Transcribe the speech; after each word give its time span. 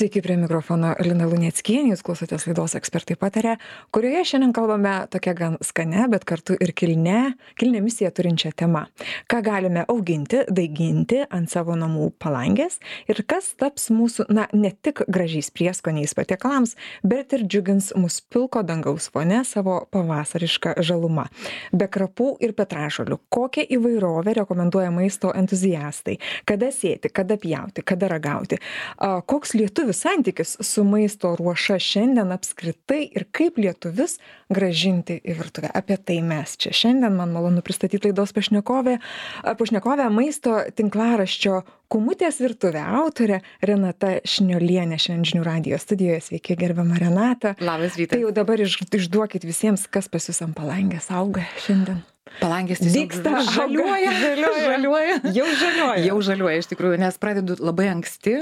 Sveiki, 0.00 0.22
prie 0.24 0.38
mikrofono 0.40 0.94
Lina 1.04 1.26
Lunieckienė, 1.28 1.90
jūs 1.90 2.00
klausotės 2.00 2.46
laidos 2.48 2.72
ekspertai 2.78 3.18
patarė, 3.20 3.58
kurioje 3.92 4.22
šiandien 4.30 4.54
kalbame 4.56 4.94
tokia 5.12 5.34
gan 5.36 5.58
skane, 5.60 6.06
bet 6.08 6.22
kartu 6.24 6.54
ir 6.56 6.70
kilne, 6.72 7.34
kilne 7.60 7.82
misiją 7.84 8.08
turinčią 8.16 8.54
temą. 8.56 8.86
Ką 9.28 9.42
galime 9.44 9.82
auginti, 9.92 10.40
daiginti 10.48 11.18
ant 11.28 11.52
savo 11.52 11.76
namų 11.76 12.06
palangės 12.16 12.78
ir 13.12 13.20
kas 13.28 13.50
taps 13.60 13.90
mūsų, 13.92 14.24
na, 14.32 14.46
ne 14.56 14.70
tik 14.72 15.02
gražiais 15.04 15.52
prieskoniais 15.52 16.16
patiekalams, 16.16 16.72
bet 17.04 17.36
ir 17.36 17.44
džiugins 17.44 17.90
mus 18.00 18.22
pilko 18.24 18.64
dangaus 18.64 19.10
fone 19.12 19.42
savo 19.44 19.82
pavasarišką 19.92 20.78
žalumą. 20.80 21.26
Be 21.76 21.90
krapų 21.92 22.30
ir 22.40 22.56
petražolių. 22.56 23.20
Kokią 23.28 23.66
įvairovę 23.76 24.38
rekomenduoja 24.40 24.96
maisto 24.96 25.36
entuziastai? 25.36 26.16
Kada 26.48 26.72
sėti, 26.72 27.12
kada 27.12 27.36
pjauti, 27.36 27.84
kada 27.84 28.08
ragauti? 28.16 28.62
Koks 28.96 29.56
lietuvių 29.60 29.89
lietuvių 29.90 29.92
santykis 29.92 30.56
su 30.60 30.84
maisto 30.84 31.36
ruoša 31.36 31.78
šiandien 31.78 32.32
apskritai 32.32 33.10
ir 33.14 33.26
kaip 33.32 33.58
lietuvius 33.58 34.18
grąžinti 34.50 35.20
į 35.24 35.34
virtuvę. 35.38 35.70
Apie 35.74 35.96
tai 35.96 36.22
mes 36.22 36.56
čia 36.56 36.72
šiandien 36.72 37.16
man 37.16 37.32
malonu 37.32 37.62
pristatyt 37.62 38.04
laidos 38.04 38.32
pašnekovė 38.32 39.00
pašnekovę 39.58 40.08
maisto 40.10 40.62
tinklaraščio 40.76 41.62
kūmutės 41.90 42.40
virtuvė 42.40 42.82
autorė 43.02 43.40
renata 43.62 44.20
šniuolienė 44.24 44.98
šiandien 44.98 45.26
žinių 45.32 45.44
radijo 45.44 45.78
studijoje. 45.78 46.20
Sveiki 46.20 46.56
gerbiama 46.56 46.98
renata. 47.00 47.56
Labas 47.60 47.98
rytas. 47.98 48.14
Tai 48.14 48.22
jau 48.22 48.30
dabar 48.34 48.60
iš 48.60 48.78
išduokit 48.86 49.44
visiems 49.44 49.88
kas 49.90 50.08
pas 50.08 50.30
jus 50.30 50.42
ant 50.44 50.54
palangės 50.54 51.10
auga 51.10 51.46
šiandien 51.64 52.04
Palangės 52.38 52.80
dygsta, 52.80 53.40
žaliuoja, 53.50 54.12
žaliuoja, 54.24 54.62
žaliuoja. 54.70 55.16
Jau 55.34 55.46
žaliuoja. 55.60 56.04
Jau 56.06 56.16
žaliuoja 56.24 56.62
iš 56.62 56.68
tikrųjų, 56.70 57.00
nes 57.02 57.18
pradedu 57.20 57.56
labai 57.60 57.88
anksti, 57.90 58.36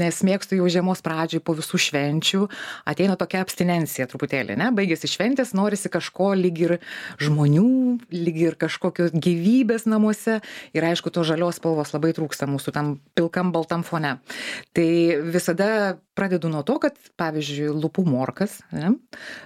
nes 0.00 0.20
mėgstu 0.26 0.58
jau 0.58 0.68
žiemos 0.72 1.02
pradžiai 1.04 1.42
po 1.44 1.54
visų 1.58 1.80
švenčių, 1.88 2.42
ateina 2.88 3.18
tokia 3.20 3.42
abstinencija 3.44 4.08
truputėlį, 4.10 4.56
ne? 4.58 4.70
Baigėsi 4.74 5.10
šventės, 5.12 5.52
norisi 5.58 5.92
kažko 5.92 6.32
lyg 6.38 6.62
ir 6.64 6.76
žmonių, 7.22 7.68
lyg 8.16 8.42
ir 8.46 8.58
kažkokios 8.60 9.14
gyvybės 9.14 9.86
namuose 9.90 10.40
ir 10.76 10.88
aišku, 10.88 11.12
to 11.14 11.26
žalios 11.28 11.60
spalvos 11.60 11.94
labai 11.94 12.14
trūksta 12.16 12.48
mūsų 12.50 12.74
tam 12.74 12.96
pilkam 13.18 13.52
baltam 13.54 13.84
fone. 13.86 14.16
Tai 14.76 14.90
visada 15.28 15.98
pradedu 16.18 16.50
nuo 16.50 16.64
to, 16.66 16.78
kad, 16.82 16.96
pavyzdžiui, 17.20 17.68
lupų 17.78 18.02
morkas 18.08 18.58
ne, 18.74 18.90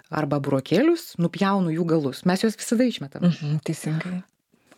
arba 0.09 0.39
burokėlius, 0.43 1.13
nupjaunu 1.21 1.75
jų 1.75 1.85
galus. 1.91 2.23
Mes 2.29 2.45
juos 2.45 2.57
visada 2.57 2.87
išmetam. 2.89 3.27
Mhm, 3.29 3.59
teisingai. 3.73 4.21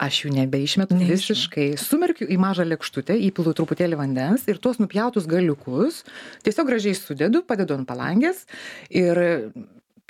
Aš 0.02 0.24
jų 0.24 0.32
nebeišmetu 0.34 0.96
Neišmet. 0.96 1.12
visiškai. 1.12 1.66
Sumerkiu 1.78 2.26
į 2.26 2.38
mažą 2.42 2.66
lėkštutę, 2.66 3.14
įpilu 3.28 3.54
truputėlį 3.54 4.00
vandens 4.00 4.48
ir 4.50 4.58
tuos 4.58 4.80
nupjautus 4.82 5.28
galiukus 5.30 6.02
tiesiog 6.42 6.66
gražiai 6.66 6.98
sudedu, 6.98 7.44
padedu 7.46 7.76
ant 7.78 7.86
palangės 7.86 8.42
ir 8.90 9.20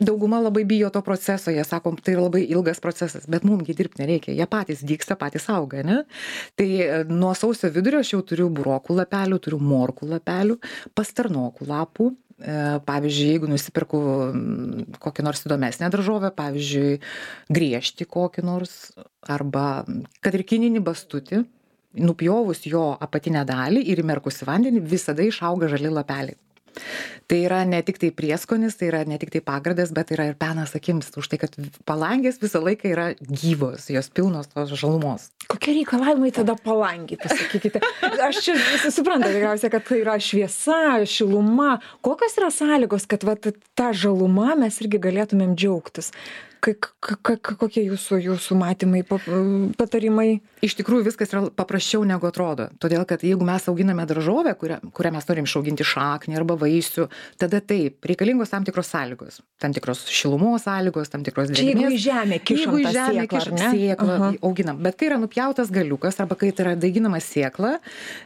dauguma 0.01 0.41
labai 0.41 0.65
bijo 0.65 0.91
to 0.91 1.03
proceso, 1.07 1.53
jie 1.55 1.63
sako, 1.65 1.95
tai 2.03 2.17
yra 2.17 2.25
labai 2.27 2.43
ilgas 2.51 2.81
procesas, 2.83 3.29
bet 3.31 3.45
mumgi 3.47 3.77
dirbti 3.77 4.03
nereikia, 4.03 4.35
jie 4.35 4.47
patys 4.51 4.83
dyksta, 4.83 5.15
patys 5.21 5.47
auga, 5.53 5.85
ne? 5.87 6.01
Tai 6.59 6.67
e, 6.67 7.05
nuo 7.07 7.31
sausio 7.39 7.71
vidurio 7.71 8.01
aš 8.03 8.17
jau 8.17 8.23
turiu 8.27 8.49
burokų 8.51 8.97
lapelių, 8.99 9.39
turiu 9.39 9.61
morkų 9.63 10.11
lapelių, 10.11 10.59
pastarnokų 10.99 11.69
lapų, 11.71 12.11
pavyzdžiui, 12.87 13.29
jeigu 13.35 13.49
nusipirku 13.51 14.01
mm, 14.29 14.99
kokį 15.03 15.25
nors 15.25 15.45
įdomesnę 15.47 15.91
daržovę, 15.93 16.31
pavyzdžiui, 16.37 17.01
griežti 17.53 18.07
kokį 18.09 18.45
nors, 18.45 18.75
arba 19.25 19.85
kad 20.25 20.37
ir 20.37 20.45
kininį 20.49 20.83
bastutį, 20.85 21.45
nupjovus 22.05 22.65
jo 22.67 22.87
apatinę 23.01 23.45
dalį 23.49 23.85
ir 23.93 24.03
įmerkus 24.03 24.43
į 24.43 24.49
vandenį, 24.51 24.83
visada 24.95 25.25
išauga 25.25 25.71
žali 25.73 25.93
lapeliai. 25.93 26.39
Tai 27.31 27.39
yra 27.47 27.63
ne 27.65 27.79
tik 27.87 27.97
tai 28.03 28.11
prieskonis, 28.13 28.77
tai 28.77 28.89
yra 28.91 29.01
ne 29.09 29.17
tik 29.21 29.31
tai 29.33 29.41
pagradas, 29.45 29.93
bet 29.97 30.11
yra 30.13 30.27
ir 30.29 30.37
penas 30.41 30.75
akims, 30.77 31.09
už 31.17 31.29
tai, 31.33 31.39
kad 31.41 31.55
palangės 31.89 32.41
visą 32.43 32.61
laiką 32.65 32.91
yra 32.93 33.07
gyvos, 33.21 33.87
jos 33.95 34.11
pilnos 34.13 34.51
tos 34.53 34.75
žalumos. 34.77 35.31
Kokie 35.49 35.75
reikalavimai 35.81 36.33
tada 36.37 36.57
palangiai, 36.61 37.17
pasakykite. 37.23 37.81
Aš 38.29 38.43
čia 38.45 38.57
visi 38.59 38.93
supranta 38.93 39.31
tikriausiai, 39.33 39.73
kad 39.73 39.85
tai 39.89 40.01
yra 40.05 40.19
šviesa, 40.21 40.81
šiluma. 41.09 41.79
Kokios 42.05 42.37
yra 42.41 42.51
sąlygos, 42.53 43.07
kad 43.09 43.25
va, 43.29 43.37
tą 43.41 43.91
žalumą 44.05 44.55
mes 44.61 44.81
irgi 44.85 45.01
galėtumėm 45.09 45.57
džiaugtis? 45.57 46.13
Ka- 46.65 46.77
Kokie 47.61 47.83
jūsų, 47.91 48.23
jūsų 48.25 48.57
matymai, 48.57 49.03
pa- 49.05 49.21
patarimai? 49.77 50.39
Iš 50.65 50.79
tikrųjų 50.79 51.05
viskas 51.11 51.33
yra 51.35 51.43
paprasčiau 51.53 52.07
negu 52.09 52.25
atrodo. 52.29 52.71
Todėl, 52.81 53.03
kad 53.09 53.21
jeigu 53.27 53.45
mes 53.45 53.67
auginame 53.69 54.07
daržovę, 54.09 54.55
kurią, 54.57 54.79
kurią 54.97 55.11
mes 55.13 55.27
norim 55.29 55.49
išauginti 55.49 55.85
šaknį 55.85 56.39
arba 56.41 56.57
vaisių, 56.61 57.05
tada 57.41 57.61
taip, 57.61 57.99
reikalingos 58.09 58.53
tam 58.53 58.65
tikros 58.65 58.89
sąlygos. 58.95 59.43
Tam 59.61 59.75
tikros 59.77 60.07
šilumos 60.09 60.65
sąlygos, 60.65 61.11
tam 61.13 61.25
tikros 61.27 61.53
Čia 61.53 61.67
jeigu 61.67 61.85
į 61.85 61.91
drėgmės. 61.91 62.05
žemę 62.07 62.39
kišam 62.41 62.63
Jeigu 62.63 62.81
į 62.81 62.95
žemę 62.97 63.27
kišam 63.29 63.59
sėklą, 63.61 64.15
Aha. 64.17 64.31
auginam. 64.49 64.81
Bet 64.87 64.97
kai 65.01 65.11
yra 65.11 65.19
nupjautas 65.21 65.73
galiukas 65.75 66.17
arba 66.25 66.39
kai 66.41 66.51
tai 66.57 66.65
yra 66.65 66.75
daiginama 66.81 67.21
sėkla, 67.21 67.75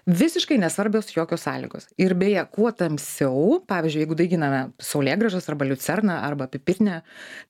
visiškai 0.06 0.60
nesvarbios 0.62 1.10
jokios 1.16 1.43
sąlygos. 1.43 1.88
Ir 1.98 2.15
beje, 2.19 2.44
kuo 2.54 2.71
tamsiau, 2.71 3.59
pavyzdžiui, 3.66 4.04
jeigu 4.04 4.19
daiginame 4.19 4.62
saulėgražas 4.78 5.50
arba 5.50 5.66
liucerną 5.72 6.21
arba 6.28 6.47
pipirnę, 6.47 7.00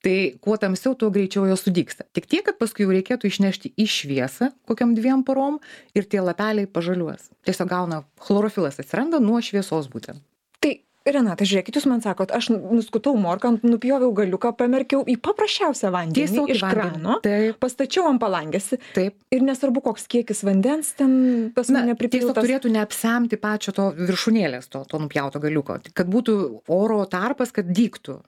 tai 0.05 0.17
kuo 0.41 0.57
tamsiau, 0.57 0.97
tuo 0.97 1.13
greičiau 1.13 1.45
jos 1.51 1.67
sudygsta. 1.69 2.09
Tik 2.17 2.31
tiek, 2.31 2.47
kad 2.49 2.57
paskui 2.61 2.87
jau 2.87 2.97
reikėtų 2.97 3.29
išnešti 3.29 3.75
į 3.77 3.89
šviesą 3.99 4.53
kokiam 4.79 4.95
dviem 4.95 5.25
parom 5.27 5.59
ir 5.99 6.07
tie 6.07 6.23
lapeliai 6.23 6.71
pažaliuos. 6.71 7.33
Tiesiog 7.47 7.69
gauna 7.69 8.05
chlorofilas 8.23 8.79
atsiranda 8.79 9.19
nuo 9.19 9.43
šviesos 9.43 9.91
būtent. 9.91 10.23
Tai 10.63 10.79
Renata, 11.09 11.47
žiūrėkit, 11.49 11.79
jūs 11.79 11.87
man 11.89 12.03
sakot, 12.05 12.31
aš 12.37 12.51
nuskutau 12.53 13.15
morką, 13.17 13.55
nupjoviau 13.65 14.11
galiuką, 14.13 14.53
pamerkiau 14.59 15.07
į 15.09 15.15
paprasčiausią 15.25 15.89
vandenį 15.95 16.19
Tiesiog 16.19 16.51
iš 16.53 16.65
krano, 16.69 17.15
Taip. 17.25 17.57
pastačiau 17.63 18.11
ant 18.11 18.21
palangės 18.21 18.75
Taip. 18.93 19.17
ir 19.33 19.47
nesvarbu, 19.47 19.81
koks 19.89 20.05
kiekis 20.11 20.45
vandens 20.45 20.93
ten 20.99 21.15
pas 21.57 21.71
mane 21.73 21.95
tiesiog 21.95 22.03
pripiltas. 22.03 22.45
turėtų 22.45 22.75
neapsemti 22.75 23.41
pačio 23.41 23.73
to 23.79 23.89
viršūnėlės, 23.97 24.69
to, 24.69 24.85
to 24.91 25.01
nupjauto 25.01 25.41
galiuko, 25.41 25.79
kad 25.97 26.13
būtų 26.13 26.37
oro 26.77 27.01
tarpas, 27.09 27.57
kad 27.57 27.73
dyktų 27.73 28.21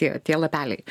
tie, 0.00 0.10
tie 0.24 0.38
lapeliai. 0.38 0.82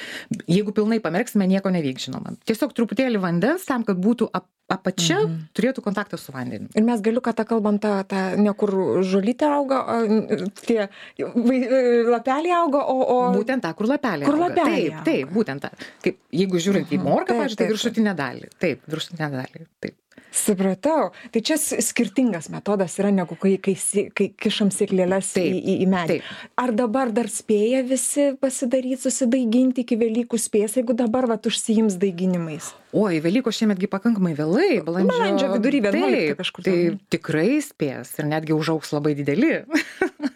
Jeigu 0.50 0.74
pilnai 0.76 1.02
pamerksime, 1.04 1.48
nieko 1.50 1.72
nevyks, 1.74 2.10
žinoma. 2.10 2.36
Tiesiog 2.48 2.74
truputėlį 2.78 3.22
vandens 3.22 3.68
tam, 3.68 3.86
kad 3.88 4.00
būtų 4.02 4.30
ap, 4.34 4.48
apačia, 4.72 5.20
mhm. 5.20 5.38
turėtų 5.58 5.84
kontaktą 5.86 6.20
su 6.22 6.34
vandeniu. 6.36 6.70
Ir 6.78 6.86
mes 6.88 7.04
galiu, 7.04 7.24
kad 7.24 7.38
tą 7.40 7.46
kalbam, 7.50 7.80
tą, 7.84 7.94
tą 8.10 8.22
ne 8.40 8.54
kur 8.58 8.74
žolytė 9.08 9.50
auga, 9.52 9.82
o 9.84 10.30
tie 10.64 10.88
vai- 11.20 11.64
lapeliai 12.08 12.58
auga, 12.62 12.86
o... 12.88 13.00
o... 13.02 13.18
Būtent 13.36 13.66
tą, 13.68 13.74
kur 13.78 13.92
lapeliai. 13.92 14.30
Kur 14.30 14.40
lapeliai 14.40 14.86
Taip, 14.92 15.02
taip, 15.08 15.26
auga. 15.26 15.38
būtent 15.38 15.68
tą. 15.68 15.90
Kaip, 16.06 16.22
jeigu 16.44 16.64
žiūrint 16.68 16.94
į 16.94 17.02
morką, 17.02 17.34
Taip, 17.34 17.44
pažiūrėjau, 17.44 17.58
tai 17.58 17.66
taip, 17.66 17.76
viršutinę 17.76 18.16
dalį. 18.22 18.54
Taip, 18.64 18.88
viršutinę 18.96 19.34
dalį. 19.36 19.68
Taip. 19.84 20.01
Supratau. 20.32 21.12
Tai 21.32 21.42
čia 21.44 21.58
skirtingas 21.60 22.48
metodas 22.54 22.96
yra 23.02 23.12
negu 23.12 23.36
kai, 23.36 23.58
kai, 23.60 23.74
si- 23.76 24.08
kai 24.16 24.30
kišam 24.32 24.72
sėklėlės 24.72 25.34
į, 25.42 25.44
į, 25.60 25.76
į 25.84 25.88
medį. 25.92 26.18
Ar 26.56 26.72
dabar 26.72 27.12
dar 27.12 27.28
spėja 27.28 27.84
visi 27.88 28.30
pasidaryti, 28.40 29.02
susidaiginti 29.04 29.84
iki 29.84 30.00
Velykų 30.00 30.40
spės, 30.40 30.78
jeigu 30.80 30.96
dabar 30.98 31.28
vat 31.28 31.46
užsijims 31.52 32.00
daiginimais? 32.00 32.72
Oi, 32.96 33.20
Velykos 33.24 33.60
šiemetgi 33.60 33.88
pakankamai 33.92 34.34
vėlai, 34.36 34.82
balandžio, 34.84 35.12
Balandžio 35.18 35.52
vidury, 35.54 35.80
11 35.84 36.16
Taip, 36.16 36.40
kažkur 36.42 36.66
Tai 36.68 36.78
tikrai 37.14 37.60
spės 37.64 38.16
ir 38.20 38.28
netgi 38.32 38.56
užauks 38.56 38.96
labai 38.96 39.14
dideli. 39.20 39.62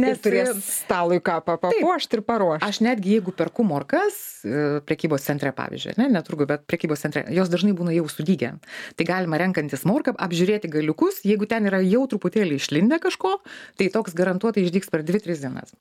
Nes 0.00 0.20
turės 0.22 0.58
stalui 0.64 1.20
ką 1.24 1.38
pa- 1.46 1.58
papuošti 1.62 2.18
ir 2.18 2.22
paruošti. 2.26 2.66
Aš 2.68 2.80
netgi 2.84 3.16
jeigu 3.16 3.34
perku 3.36 3.66
morkas 3.66 4.18
e, 4.44 4.80
prekybos 4.86 5.26
centre, 5.26 5.52
pavyzdžiui, 5.56 5.96
ne, 6.00 6.08
neturgu, 6.14 6.46
bet 6.50 6.64
prekybos 6.70 7.02
centre, 7.04 7.24
jos 7.34 7.50
dažnai 7.52 7.74
būna 7.78 7.94
jau 7.96 8.06
sudygę. 8.12 8.54
Tai 8.98 9.08
galima 9.08 9.40
renkantis 9.40 9.84
morką 9.88 10.14
apžiūrėti 10.18 10.70
galiukus, 10.72 11.22
jeigu 11.26 11.48
ten 11.50 11.68
yra 11.70 11.82
jau 11.84 12.04
truputėlį 12.10 12.60
išlindę 12.60 13.00
kažko, 13.02 13.38
tai 13.80 13.90
toks 13.94 14.16
garantuotai 14.18 14.66
išdygs 14.66 14.90
per 14.92 15.06
2-3 15.06 15.42
dienas. 15.44 15.74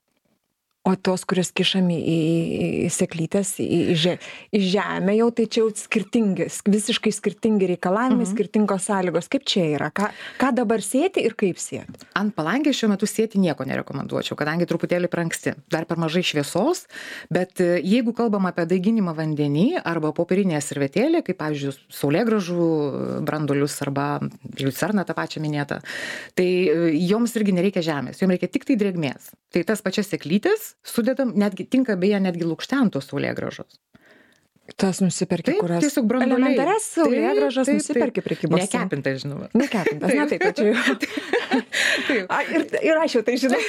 O 0.88 0.94
tos, 0.96 1.26
kurios 1.28 1.50
kišami 1.52 1.98
į, 2.00 2.16
į, 2.16 2.68
į 2.88 2.90
seklytės, 2.96 3.50
į, 3.60 3.66
į, 3.68 3.96
že, 4.00 4.14
į 4.56 4.62
žemę 4.72 5.18
jau, 5.18 5.26
tai 5.36 5.46
čia 5.52 5.60
jau 5.66 5.72
skirtingi, 5.76 6.46
sk- 6.54 6.72
visiškai 6.72 7.12
skirtingi 7.12 7.68
reikalavimai, 7.74 8.24
mhm. 8.24 8.30
skirtingos 8.32 8.86
sąlygos. 8.88 9.28
Kaip 9.34 9.44
čia 9.52 9.66
yra? 9.74 9.90
Ką, 9.92 10.08
ką 10.40 10.54
dabar 10.56 10.84
sėti 10.86 11.26
ir 11.28 11.36
kaip 11.36 11.60
sėti? 11.60 12.08
Ant 12.16 12.32
palangės 12.38 12.80
šiuo 12.80 12.94
metu 12.94 13.10
sėti 13.10 13.42
nieko 13.44 13.68
nerekomenduočiau, 13.68 14.38
kadangi 14.40 14.70
truputėlį 14.70 15.10
per 15.12 15.26
anksti, 15.26 15.58
dar 15.74 15.90
per 15.90 16.00
mažai 16.00 16.24
šviesos, 16.24 16.86
bet 17.36 17.60
e, 17.60 17.82
jeigu 17.84 18.16
kalbam 18.16 18.48
apie 18.48 18.64
daiginimą 18.72 19.12
vandenį 19.18 19.82
arba 19.84 20.14
popierinėje 20.16 20.64
servetėlė, 20.70 21.24
kaip 21.28 21.42
pavyzdžiui, 21.44 21.76
saulėgražų 22.00 22.70
brandulius 23.28 23.76
arba 23.84 24.08
liucerną 24.56 25.04
tą 25.04 25.18
pačią 25.20 25.44
minėtą, 25.44 25.82
tai 26.40 26.48
e, 26.48 26.80
joms 27.10 27.36
irgi 27.36 27.60
nereikia 27.60 27.84
žemės, 27.92 28.24
joms 28.24 28.38
reikia 28.38 28.54
tik 28.56 28.72
tai 28.72 28.80
drėgmės. 28.80 29.34
Tai 29.52 29.68
tas 29.68 29.84
pačias 29.84 30.10
seklytės 30.12 30.77
sudedam, 30.86 31.34
netgi 31.36 31.68
tinka 31.70 31.98
beje 32.00 32.20
netgi 32.24 32.48
lūkštentos 32.48 33.10
saulėgražos. 33.12 33.80
Tas 34.76 34.98
nusiperki, 35.00 35.54
Taip, 35.54 35.62
kurias 35.64 35.80
tiesiog 35.86 36.10
branduoliai. 36.10 36.52
elementarias 36.52 36.88
saulėgražas 36.98 37.70
nusiperki 37.72 38.20
prekybos. 38.26 38.66
Nekepintas, 38.66 39.22
žinoma. 39.24 39.46
Nekepintas, 39.56 40.12
na 40.12 40.26
taip, 40.28 40.44
tačiau. 40.44 40.74
Taip. 42.10 42.26
A, 42.28 42.42
ir, 42.52 42.66
ir 42.84 43.00
aš 43.00 43.16
jau 43.16 43.22
tai 43.24 43.38
žinau. 43.40 43.62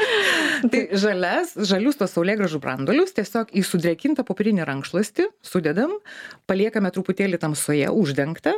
Tai 0.72 0.80
žalias, 1.02 1.52
žalius 1.68 2.00
tos 2.00 2.14
saulėgražų 2.16 2.62
branduolius 2.62 3.12
tiesiog 3.16 3.52
į 3.52 3.64
sudrėkintą 3.66 4.24
popierinį 4.24 4.64
rankšluostį 4.68 5.28
sudedam, 5.44 5.92
paliekame 6.48 6.90
truputėlį 6.94 7.40
tamsoje 7.42 7.90
uždengtą, 7.92 8.54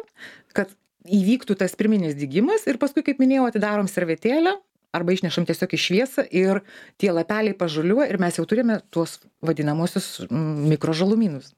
kad 0.55 0.71
įvyktų 1.05 1.59
tas 1.59 1.75
pirminis 1.79 2.15
dygimas 2.19 2.69
ir 2.71 2.79
paskui, 2.81 3.03
kaip 3.07 3.19
minėjau, 3.23 3.49
atidarom 3.51 3.91
servetėlę 3.91 4.55
arba 4.95 5.17
išnešam 5.17 5.47
tiesiog 5.49 5.75
į 5.77 5.83
šviesą 5.89 6.27
ir 6.31 6.63
tie 7.03 7.11
lapeliai 7.13 7.57
pažaliuoja 7.59 8.09
ir 8.15 8.21
mes 8.23 8.39
jau 8.41 8.47
turime 8.49 8.81
tuos 8.95 9.19
vadinamosius 9.45 10.25
mm, 10.31 10.65
mikrožalumynus. 10.75 11.53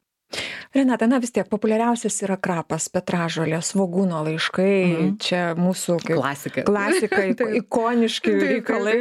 Renata, 0.75 1.07
na 1.07 1.21
vis 1.23 1.31
tiek 1.31 1.47
populiariausias 1.47 2.17
yra 2.25 2.35
krapas, 2.35 2.89
petražolė, 2.91 3.61
svogūno 3.63 4.17
laiškai, 4.27 4.73
Mhm. 4.89 5.13
čia 5.23 5.43
mūsų 5.55 5.95
kaip 6.03 6.17
Klasika. 6.19 6.63
klasika, 6.67 7.21
ikoniški 7.61 8.33
reikalai. 8.41 8.97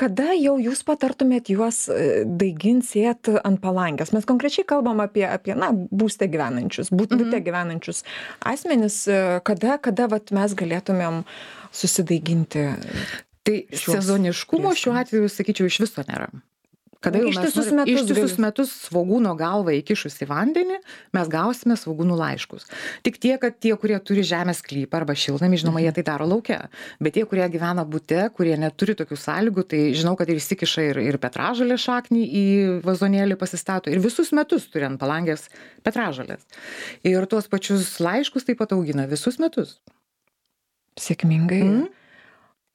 Kada 0.00 0.30
jau 0.40 0.54
jūs 0.56 0.80
patartumėt 0.88 1.52
juos 1.52 1.82
e, 1.92 2.24
daiginsėt 2.24 3.28
ant 3.44 3.60
palangės? 3.60 4.14
Mes 4.16 4.24
konkrečiai 4.24 4.64
kalbam 4.64 5.04
apie, 5.04 5.26
apie 5.28 5.52
na, 5.54 5.68
būste 5.76 6.24
gyvenančius, 6.32 6.88
būt, 6.88 7.12
Mhm. 7.12 7.20
būte 7.20 7.44
gyvenančius 7.44 8.00
asmenis, 8.40 9.02
e, 9.12 9.40
kada, 9.44 9.76
kada 9.76 10.08
vat, 10.08 10.32
mes 10.32 10.56
galėtumėm 10.56 11.20
susidaiginti. 11.70 12.64
Tai 13.48 13.56
sezoniškumo 13.72 14.72
šiuo 14.76 14.94
atveju, 15.00 15.28
sakyčiau, 15.32 15.70
iš 15.70 15.80
viso 15.86 16.04
nėra. 16.08 16.28
Kada 17.00 17.18
jau 17.18 17.30
Ištisus 17.30 17.70
metus 17.72 18.02
ištisus 18.02 18.34
metus 18.36 18.72
svogūno 18.90 19.30
galvą 19.32 19.72
įkišus 19.78 20.18
į 20.20 20.26
vandenį, 20.28 20.74
mes 21.16 21.28
gausime 21.32 21.72
svogūnų 21.80 22.16
laiškus. 22.20 22.66
Tik 23.06 23.16
tiek, 23.16 23.38
kad 23.40 23.54
tie, 23.56 23.72
kurie 23.80 23.96
turi 24.04 24.20
žemės 24.26 24.60
sklypą 24.60 24.98
arba 25.00 25.14
šiltnamį, 25.16 25.62
žinoma, 25.62 25.80
jie 25.80 25.94
tai 25.96 26.04
daro 26.04 26.26
laukia. 26.28 26.58
Bet 27.00 27.16
tie, 27.16 27.24
kurie 27.30 27.46
gyvena 27.48 27.86
būte, 27.88 28.18
kurie 28.36 28.52
neturi 28.60 28.92
tokių 28.98 29.16
sąlygų, 29.16 29.64
tai 29.72 29.80
žinau, 29.96 30.12
kad 30.20 30.28
ir 30.28 30.42
įsikiša 30.42 30.84
ir, 30.90 31.00
ir 31.08 31.16
petražalė 31.22 31.78
šaknį 31.80 32.26
į 32.42 32.44
vazonėlį 32.84 33.38
pasistato. 33.40 33.88
Ir 33.88 34.02
visus 34.04 34.34
metus 34.36 34.68
turi 34.68 34.84
ant 34.90 35.00
palangės 35.00 35.46
petražalės. 35.86 36.44
Ir 37.08 37.24
tuos 37.32 37.48
pačius 37.48 37.94
laiškus 38.04 38.44
taip 38.44 38.60
pat 38.60 38.76
augina 38.76 39.08
visus 39.08 39.40
metus. 39.40 39.78
Sėkmingai. 41.00 41.62
Mhm. 41.64 41.88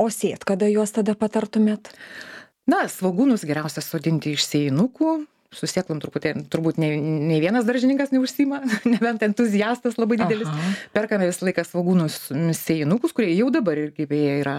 O 0.01 0.09
sėt, 0.12 0.44
kada 0.47 0.68
juos 0.68 0.92
tada 0.95 1.15
patartumėt? 1.15 1.94
Na, 2.68 2.83
svogūnus 2.92 3.45
geriausia 3.47 3.83
sodinti 3.86 4.33
iš 4.36 4.44
sėjinukų. 4.50 5.21
Su 5.56 5.69
sėklom 5.71 6.01
truputį, 6.03 6.33
turbūt 6.51 6.80
nei, 6.81 6.97
nei 7.00 7.38
vienas 7.39 7.63
daržininkas 7.63 8.09
neužsima, 8.12 8.57
nebent 8.92 9.21
entuziastas 9.24 9.95
labai 9.95 10.18
didelis. 10.19 10.50
Aha. 10.51 10.71
Perkame 10.92 11.30
visą 11.30 11.45
laiką 11.47 11.63
svogūnus 11.63 12.18
m, 12.33 12.50
sėjinukus, 12.57 13.13
kurie 13.15 13.30
jau 13.38 13.47
dabar 13.53 13.80
irgi 13.80 14.07
beje 14.09 14.33
yra. 14.42 14.56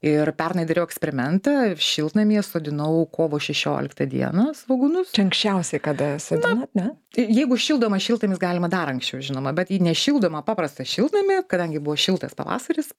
Ir 0.00 0.30
pernai 0.38 0.64
dariau 0.70 0.86
eksperimentą, 0.88 1.74
šiltnamie 1.84 2.40
sodinau 2.46 3.02
kovo 3.12 3.42
16 3.42 4.08
dieną 4.08 4.46
svogūnus. 4.56 5.12
Čia 5.12 5.26
anksčiausiai, 5.26 5.82
kada 5.84 6.14
sodinat, 6.22 6.72
ne? 6.78 6.94
Jeigu 7.18 7.58
šildoma 7.60 8.00
šiltamis 8.00 8.40
galima 8.40 8.72
dar 8.72 8.88
anksčiau, 8.94 9.20
žinoma, 9.28 9.52
bet 9.58 9.74
į 9.74 9.82
nešildomą 9.84 10.46
paprastą 10.48 10.88
šiltnamį, 10.88 11.42
kadangi 11.50 11.82
buvo 11.82 11.98
šiltas 12.00 12.38
pavasaris, 12.38 12.94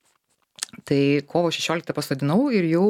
tai 0.88 1.00
kovo 1.28 1.50
16 1.54 1.94
pasodinau 1.96 2.50
ir 2.54 2.68
jau 2.70 2.86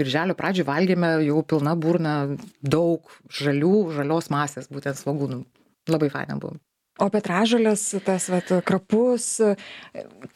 birželio 0.00 0.36
pradžioj 0.38 0.68
valgėme 0.68 1.12
jau 1.26 1.42
pilna 1.42 1.76
burna 1.76 2.16
daug 2.62 3.12
žalių, 3.40 3.74
žalios 3.98 4.30
masės, 4.32 4.70
būtent 4.72 5.00
svogūnų. 5.00 5.44
Labai 5.90 6.10
faina 6.12 6.36
buvo. 6.40 6.58
O 7.00 7.06
petražolės, 7.08 7.82
tas 8.04 8.26
vat, 8.28 8.50
krapus, 8.68 9.26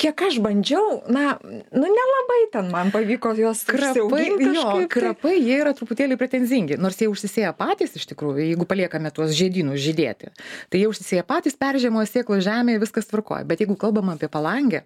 kiek 0.01 0.23
aš 0.27 0.39
bandžiau, 0.45 1.03
na, 1.13 1.35
nu 1.45 1.83
nelabai 1.93 2.39
ten 2.55 2.71
man 2.73 2.89
pavyko 2.95 3.35
juos 3.37 3.61
Krapai, 3.69 4.25
jo, 4.31 4.39
kažkaip 4.41 4.79
tai. 4.79 4.87
krapai, 4.95 5.35
jie 5.45 5.59
yra 5.61 5.75
truputėlį 5.77 6.17
pretenzingi, 6.21 6.79
nors 6.81 6.97
jie 7.03 7.11
užsisėja 7.13 7.53
patys 7.59 7.93
iš 8.01 8.07
tikrųjų, 8.15 8.47
jeigu 8.49 8.65
paliekame 8.71 9.13
tuos 9.13 9.35
žiedynus 9.37 9.83
žydėti. 9.85 10.33
Tai 10.73 10.81
jie 10.81 10.89
užsisėja 10.89 11.27
patys, 11.29 11.59
peržiemoja 11.61 12.09
sėklo 12.09 12.41
žemėje, 12.45 12.81
viskas 12.87 13.11
tvarkoja. 13.13 13.45
Bet 13.45 13.61
jeigu 13.61 13.77
kalbam 13.77 14.15
apie 14.15 14.31
palangę, 14.33 14.85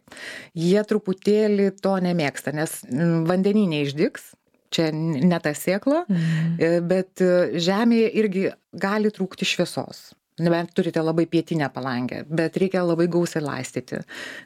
jie 0.59 0.83
truputėlį 0.83 1.71
to 1.79 1.95
nemėgsta, 2.03 2.53
nes 2.59 2.81
mm, 2.91 3.23
vandenį 3.31 3.67
neišdiks. 3.77 4.33
Čia 4.69 4.91
ne 4.93 5.39
ta 5.41 5.55
sėkla, 5.57 6.03
Mhm. 6.13 6.49
e, 6.61 6.81
bet 6.85 7.23
e, 7.25 7.57
žemėje 7.57 8.09
irgi 8.21 8.43
gali 8.77 9.09
trūkti 9.09 9.47
šviesos. 9.49 10.11
Nebent 10.45 10.73
turite 10.77 11.03
labai 11.03 11.27
pietinę 11.31 11.69
palangę, 11.75 12.23
bet 12.29 12.57
reikia 12.61 12.85
labai 12.87 13.09
gausiai 13.11 13.43
laistyti. 13.45 14.03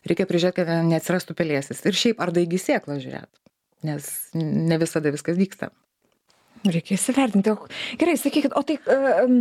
Reikia 0.09 0.27
prižiūrėti, 0.29 0.65
kad 0.65 0.87
neatsirastų 0.89 1.37
pelėsis. 1.39 1.83
Ir 1.89 1.99
šiaip 1.99 2.23
ar 2.25 2.33
daigi 2.35 2.61
sėklą 2.61 2.99
žiūrėti, 3.03 3.43
nes 3.89 4.09
ne 4.39 4.79
visada 4.81 5.12
viskas 5.15 5.39
vyksta. 5.41 5.73
Reikia 6.62 6.97
įsivertinti. 6.97 7.56
Gerai, 8.00 8.17
sakykit, 8.21 8.55
o 8.55 8.62
tai 8.67 8.79
um, 8.87 9.41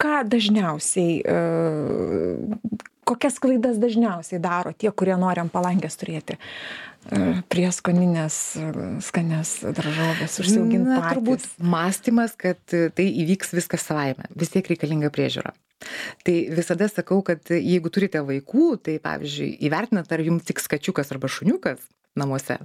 ką 0.00 0.16
dažniausiai, 0.32 1.20
uh, 1.22 2.80
kokias 3.06 3.38
klaidas 3.42 3.78
dažniausiai 3.82 4.42
daro 4.42 4.74
tie, 4.74 4.90
kurie 4.90 5.16
nori 5.18 5.42
ant 5.42 5.54
palangės 5.54 5.98
turėti 6.00 6.36
prieskoninės, 7.50 8.36
uh, 8.60 8.82
skanes 9.04 9.56
daržovės, 9.64 10.36
užsiauginti 10.42 10.84
Na, 10.84 11.00
patys? 11.00 11.16
turbūt 11.16 11.66
mąstymas, 11.72 12.36
kad 12.38 12.60
tai 12.68 13.06
įvyks 13.24 13.54
viskas 13.56 13.86
savaime. 13.88 14.28
Vis 14.36 14.52
tiek 14.52 14.68
reikalinga 14.70 15.12
priežiūra. 15.14 15.54
Tai 16.26 16.34
visada 16.52 16.90
sakau, 16.92 17.22
kad 17.24 17.48
jeigu 17.48 17.88
turite 17.92 18.20
vaikų, 18.24 18.66
tai 18.84 18.98
pavyzdžiui, 19.02 19.54
įvertinat, 19.68 20.10
ar 20.12 20.22
jums 20.24 20.44
tik 20.48 20.60
skačiukas 20.60 21.12
arba 21.14 21.30
šuniukas 21.32 21.80
namuose, 22.20 22.58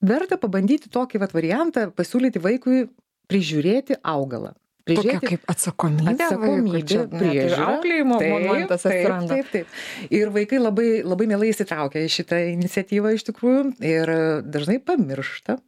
verta 0.00 0.38
pabandyti 0.40 0.88
tokį 0.92 1.20
vat 1.20 1.36
variantą, 1.36 1.90
pasiūlyti 1.92 2.40
vaikui 2.42 2.86
prižiūrėti 3.30 4.00
augalą. 4.00 4.54
Tokia 4.98 5.20
kaip 5.22 5.46
atsakomybė. 5.52 6.16
atsakomybė, 6.16 6.82
priežiūra. 7.14 7.68
Auklėjimo 7.76 8.18
Taip, 8.18 8.34
momentas 8.34 8.82
taip, 8.82 8.92
atsiranda. 8.92 9.38
Taip, 9.38 9.50
taip. 9.54 9.80
Ir 10.18 10.34
vaikai 10.34 10.60
labai, 10.60 10.88
labai 11.06 11.30
mielai 11.30 11.52
įsitraukia 11.52 12.02
į 12.02 12.12
šitą 12.16 12.42
iniciatyvą 12.56 13.14
iš 13.14 13.26
tikrųjų 13.30 13.64
ir 13.86 14.14
dažnai 14.50 14.80
pamiršta. 14.82 15.60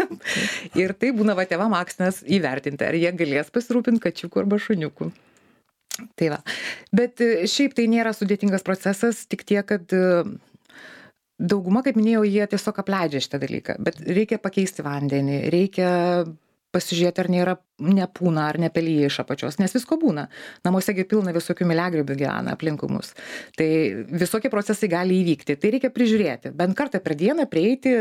ir 0.82 0.94
tai 0.98 1.12
būna 1.16 1.36
va 1.38 1.46
tėvam 1.48 1.74
aksnas 1.78 2.22
įvertinti, 2.26 2.86
ar 2.86 2.96
jie 2.98 3.12
galės 3.16 3.52
pasirūpinti 3.54 4.02
kačiukų 4.06 4.44
arba 4.44 4.60
šuniukų. 4.62 5.12
Tai 6.16 6.30
va. 6.32 6.38
Bet 6.94 7.20
e, 7.20 7.44
šiaip 7.50 7.76
tai 7.76 7.86
nėra 7.92 8.14
sudėtingas 8.16 8.64
procesas, 8.66 9.26
tik 9.28 9.44
tiek, 9.48 9.64
kad 9.68 9.92
e, 9.92 10.22
dauguma, 11.36 11.82
kaip 11.84 11.98
minėjau, 12.00 12.24
jie 12.28 12.46
tiesiog 12.54 12.80
apleidžia 12.82 13.20
šitą 13.24 13.42
dalyką. 13.42 13.76
Bet 13.84 14.00
reikia 14.06 14.40
pakeisti 14.42 14.84
vandenį, 14.86 15.42
reikia 15.52 15.90
pasižiūrėti, 16.72 17.20
ar 17.20 17.30
nėra 17.32 17.56
nepūna, 17.82 18.46
ar 18.52 18.58
nepelyja 18.62 19.10
iš 19.10 19.18
apačios, 19.24 19.58
nes 19.60 19.74
visko 19.74 19.98
būna. 20.00 20.28
Namuosegi 20.66 21.04
pilna 21.08 21.34
visokių 21.34 21.66
miliagribių 21.70 22.16
gyvena 22.22 22.54
aplinkui 22.56 22.88
mus. 22.92 23.12
Tai 23.58 23.68
visokie 24.12 24.50
procesai 24.52 24.88
gali 24.92 25.20
įvykti. 25.24 25.56
Tai 25.60 25.72
reikia 25.74 25.90
prižiūrėti. 25.94 26.52
Bent 26.56 26.76
kartą 26.78 27.00
per 27.02 27.16
dieną 27.18 27.46
prieiti, 27.50 27.94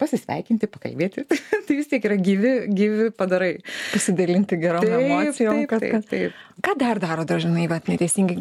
pasisveikinti, 0.00 0.68
pakalbėti. 0.72 1.24
tai 1.68 1.78
vis 1.78 1.88
tiek 1.90 2.04
yra 2.08 2.16
gyvi, 2.20 2.52
gyvi 2.72 3.10
padarai. 3.16 3.54
Pasidalinti 3.92 4.58
gerom 4.60 4.84
emocijom. 4.88 5.62
taip, 5.64 5.70
kad- 5.74 5.80
taip, 5.84 5.92
kad- 5.98 6.08
taip. 6.12 6.44
Ką 6.58 6.72
dar 6.74 6.98
daro 6.98 7.22
dažnai, 7.22 7.68
vat, 7.70 7.86
neteisingai, 7.86 8.34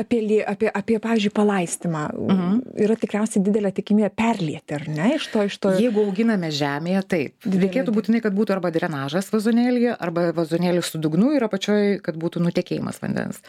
apie, 0.00 0.20
apie, 0.48 0.70
apie 0.72 0.96
pavyzdžiui, 1.04 1.32
palaistymą? 1.36 2.06
Mhm. 2.16 2.54
Yra 2.86 2.94
tikriausiai 2.96 3.42
didelė 3.44 3.68
tikimybė 3.76 4.08
perlieti, 4.16 4.78
ar 4.78 4.86
ne, 4.88 5.10
iš 5.18 5.26
to, 5.28 5.42
iš 5.44 5.58
to. 5.60 5.74
Jeigu 5.76 6.06
auginame 6.06 6.48
žemėje, 6.56 7.02
taip. 7.12 7.34
Didelė 7.44 7.66
Reikėtų 7.66 7.90
taip. 7.92 7.98
būtinai, 7.98 8.22
kad 8.24 8.32
būtų 8.38 8.54
arba 8.56 8.70
drenažas 8.72 9.28
vazonėlyje, 9.34 9.92
arba 10.00 10.19
vazonėlis 10.36 10.92
su 10.92 11.00
dugnu 11.02 11.32
ir 11.36 11.46
apačioj, 11.46 11.98
kad 12.04 12.18
būtų 12.20 12.42
nutekėjimas 12.44 13.00
vandens. 13.02 13.40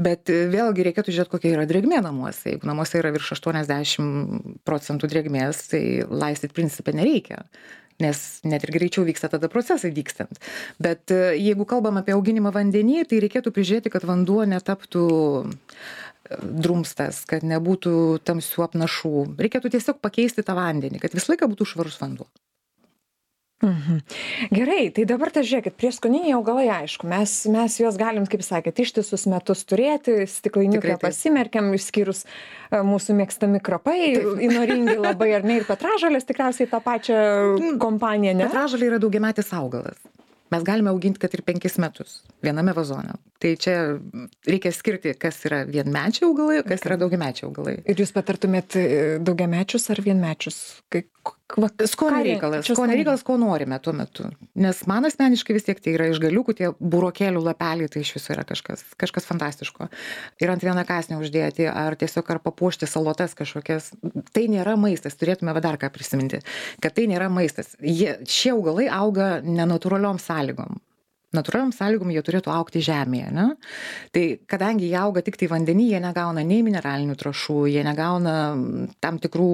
Bet 0.00 0.32
e, 0.32 0.44
vėlgi 0.52 0.86
reikėtų 0.88 1.14
žiūrėti, 1.14 1.32
kokia 1.34 1.54
yra 1.56 1.68
drėgmė 1.68 2.02
namuose. 2.04 2.54
Jeigu 2.54 2.68
namuose 2.68 2.98
yra 3.00 3.12
virš 3.14 3.34
80 3.38 4.58
procentų 4.68 5.10
drėgmės, 5.12 5.66
tai 5.72 5.82
laistyti 6.08 6.56
principė 6.56 6.96
nereikia. 6.98 7.42
Nes 8.02 8.18
net 8.48 8.64
ir 8.64 8.72
greičiau 8.74 9.04
vyksta 9.06 9.28
tada 9.30 9.50
procesai 9.52 9.92
vykstant. 9.94 10.40
Bet 10.82 11.12
e, 11.14 11.34
jeigu 11.38 11.66
kalbam 11.68 12.00
apie 12.00 12.14
auginimą 12.16 12.54
vandenį, 12.54 13.02
tai 13.10 13.20
reikėtų 13.22 13.52
prižiūrėti, 13.54 13.92
kad 13.92 14.06
vanduo 14.08 14.42
netaptų 14.48 15.04
e, 15.42 15.50
drumstas, 16.40 17.24
kad 17.28 17.44
nebūtų 17.46 18.22
tamsių 18.26 18.66
apnašų. 18.68 19.16
Reikėtų 19.42 19.74
tiesiog 19.76 20.00
pakeisti 20.02 20.46
tą 20.46 20.56
vandenį, 20.58 21.02
kad 21.02 21.14
visą 21.14 21.34
laiką 21.34 21.50
būtų 21.52 21.68
švarus 21.74 22.00
vanduo. 22.02 22.30
Mhm. 23.62 24.00
Gerai, 24.50 24.88
tai 24.90 25.04
dabar 25.06 25.30
tai 25.30 25.44
žiūrėkit, 25.46 25.76
prieskoniniai 25.78 26.34
augalai, 26.34 26.66
aišku, 26.82 27.06
mes, 27.06 27.34
mes 27.46 27.76
juos 27.78 27.94
galim, 28.00 28.26
kaip 28.26 28.42
sakėt, 28.42 28.80
ištisus 28.82 29.28
metus 29.30 29.62
turėti, 29.70 30.16
stiklainiuką 30.26 30.96
pasimerkiam, 31.02 31.68
išskyrus 31.76 32.24
e, 32.26 32.80
mūsų 32.82 33.14
mėgstami 33.20 33.62
krapai, 33.62 34.00
įnoringi 34.48 34.96
labai 34.98 35.30
ar 35.38 35.46
ne, 35.46 35.60
ir 35.60 35.68
petražalės 35.68 36.26
tikriausiai 36.26 36.66
tą 36.72 36.82
pačią 36.82 37.20
kompaniją, 37.82 38.34
ne? 38.40 38.50
Petražolė 38.50 38.90
yra 38.90 38.98
daugiametis 39.02 39.54
augalas. 39.54 40.02
mes 40.52 40.64
galime 40.66 40.90
auginti 40.90 41.20
kad 41.22 41.34
ir 41.34 41.42
penkis 41.46 41.78
metus 41.80 42.18
viename 42.44 42.74
vazone 42.76 43.14
tai 43.42 43.54
čia 43.60 43.76
reikia 44.48 44.72
skirti 44.74 45.14
kas 45.18 45.40
yra 45.48 45.62
vienmečiai 45.68 46.28
augalai 46.28 46.60
kas 46.66 46.84
yra 46.88 46.98
daugiamečiai 47.00 47.48
augalai 47.48 47.76
ir 47.82 48.02
jūs 48.02 48.12
patartumėt 48.16 48.76
e, 48.76 48.84
daugiamečius 49.24 49.88
ar 49.94 50.02
vienmečius 50.04 50.58
kai 50.92 51.06
va, 51.60 51.68
skonio 51.90 52.22
reikalas 52.24 52.68
skonio 52.68 52.96
reikalas 52.96 53.24
ko 53.26 53.36
norime 53.40 53.78
tuo 53.82 53.94
metu. 53.96 54.28
Nes 54.58 54.82
man 54.90 55.08
asmeniškai 55.08 55.56
vis 55.56 55.66
tiek 55.66 55.80
tai 55.82 55.96
yra 55.96 56.08
iš 56.12 56.20
galiukų 56.22 56.54
tie 56.58 56.70
burokėlių 56.78 57.42
lapeliai 57.44 57.90
tai 57.92 58.04
iš 58.04 58.14
viso 58.16 58.34
yra 58.34 58.46
kažkas 58.48 58.84
kažkas 59.00 59.28
fantastiško. 59.28 59.88
Ir 60.42 60.52
ant 60.52 60.64
vieno 60.64 60.84
kąsnio 60.88 61.20
uždėti 61.22 61.68
ar 61.70 61.96
tiesiog 62.00 62.30
ar 62.34 62.42
papuošti 62.44 62.88
salotas 62.90 63.36
kažkokias 63.38 63.92
tai 64.32 64.46
nėra 64.52 64.76
maistas. 64.80 65.18
Turėtume 65.20 65.54
va 65.54 65.64
dar 65.64 65.80
ką 65.80 65.92
prisiminti 65.92 66.42
kad 66.82 66.96
tai 66.96 67.08
nėra 67.10 67.28
maistas. 67.32 67.74
Jie 67.80 68.16
šie 68.28 68.54
augalai 68.54 68.88
auga 68.92 69.34
nenatūraliom 69.44 70.20
sąlygom. 70.22 70.80
Natūraliom 71.32 71.72
sąlygom 71.72 72.12
jie 72.12 72.20
turėtų 72.24 72.52
augti 72.52 72.82
žemėje 72.84 73.28
ane 73.30 73.46
tai 74.12 74.24
kadangi 74.50 74.90
jie 74.90 74.98
auga 75.00 75.22
tiktai 75.24 75.48
vandeny 75.48 75.88
jie 75.88 76.00
negauna 76.04 76.44
nei 76.44 76.60
mineralinių 76.64 77.16
trąšų 77.16 77.60
jie 77.72 77.84
negauna 77.86 78.34
tam 79.00 79.20
tikrų 79.22 79.52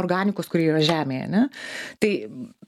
organikos 0.00 0.50
kuri 0.52 0.68
yra 0.72 0.82
žemėje 0.84 1.26
ane 1.28 1.46
tai 2.02 2.12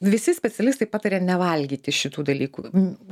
visi 0.05 0.35
specialistai 0.37 0.91
pataria 0.91 1.21
nevalgyti 1.25 1.95
šitų 1.95 2.27
dalykų 2.33 2.67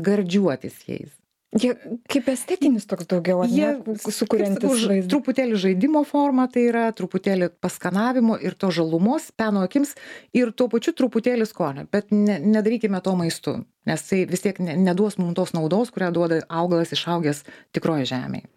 gardžiuotis 0.08 0.82
jais 0.88 1.14
Jie 1.54 1.72
kaip 2.10 2.26
estetinis 2.28 2.84
toks 2.90 3.06
daugiau, 3.08 3.44
jie 3.48 3.68
ne? 3.78 3.94
Sukuriantis 4.02 4.66
vaizdą. 4.66 5.08
Truputėlį 5.12 5.60
žaidimo 5.62 6.02
forma 6.08 6.48
tai 6.52 6.66
yra, 6.72 6.88
truputėlį 6.96 7.48
paskanavimo 7.62 8.36
ir 8.42 8.56
to 8.58 8.72
žalumos, 8.74 9.30
peno 9.38 9.62
akims 9.64 9.94
ir 10.36 10.50
tuo 10.52 10.66
pačiu 10.72 10.92
truputėlį 10.98 11.46
skonio. 11.48 11.86
Bet 11.92 12.10
ne, 12.12 12.40
nedarykime 12.42 13.00
to 13.04 13.14
maistu, 13.18 13.56
nes 13.88 14.04
tai 14.10 14.24
vis 14.28 14.44
tiek 14.44 14.58
ne, 14.60 14.74
neduos 14.88 15.20
mums 15.22 15.38
tos 15.38 15.54
naudos, 15.56 15.94
kurią 15.94 16.10
duoda 16.18 16.42
augalas 16.50 16.92
išaugęs 16.96 17.44
tikroje 17.76 18.10
žemėje 18.12 18.50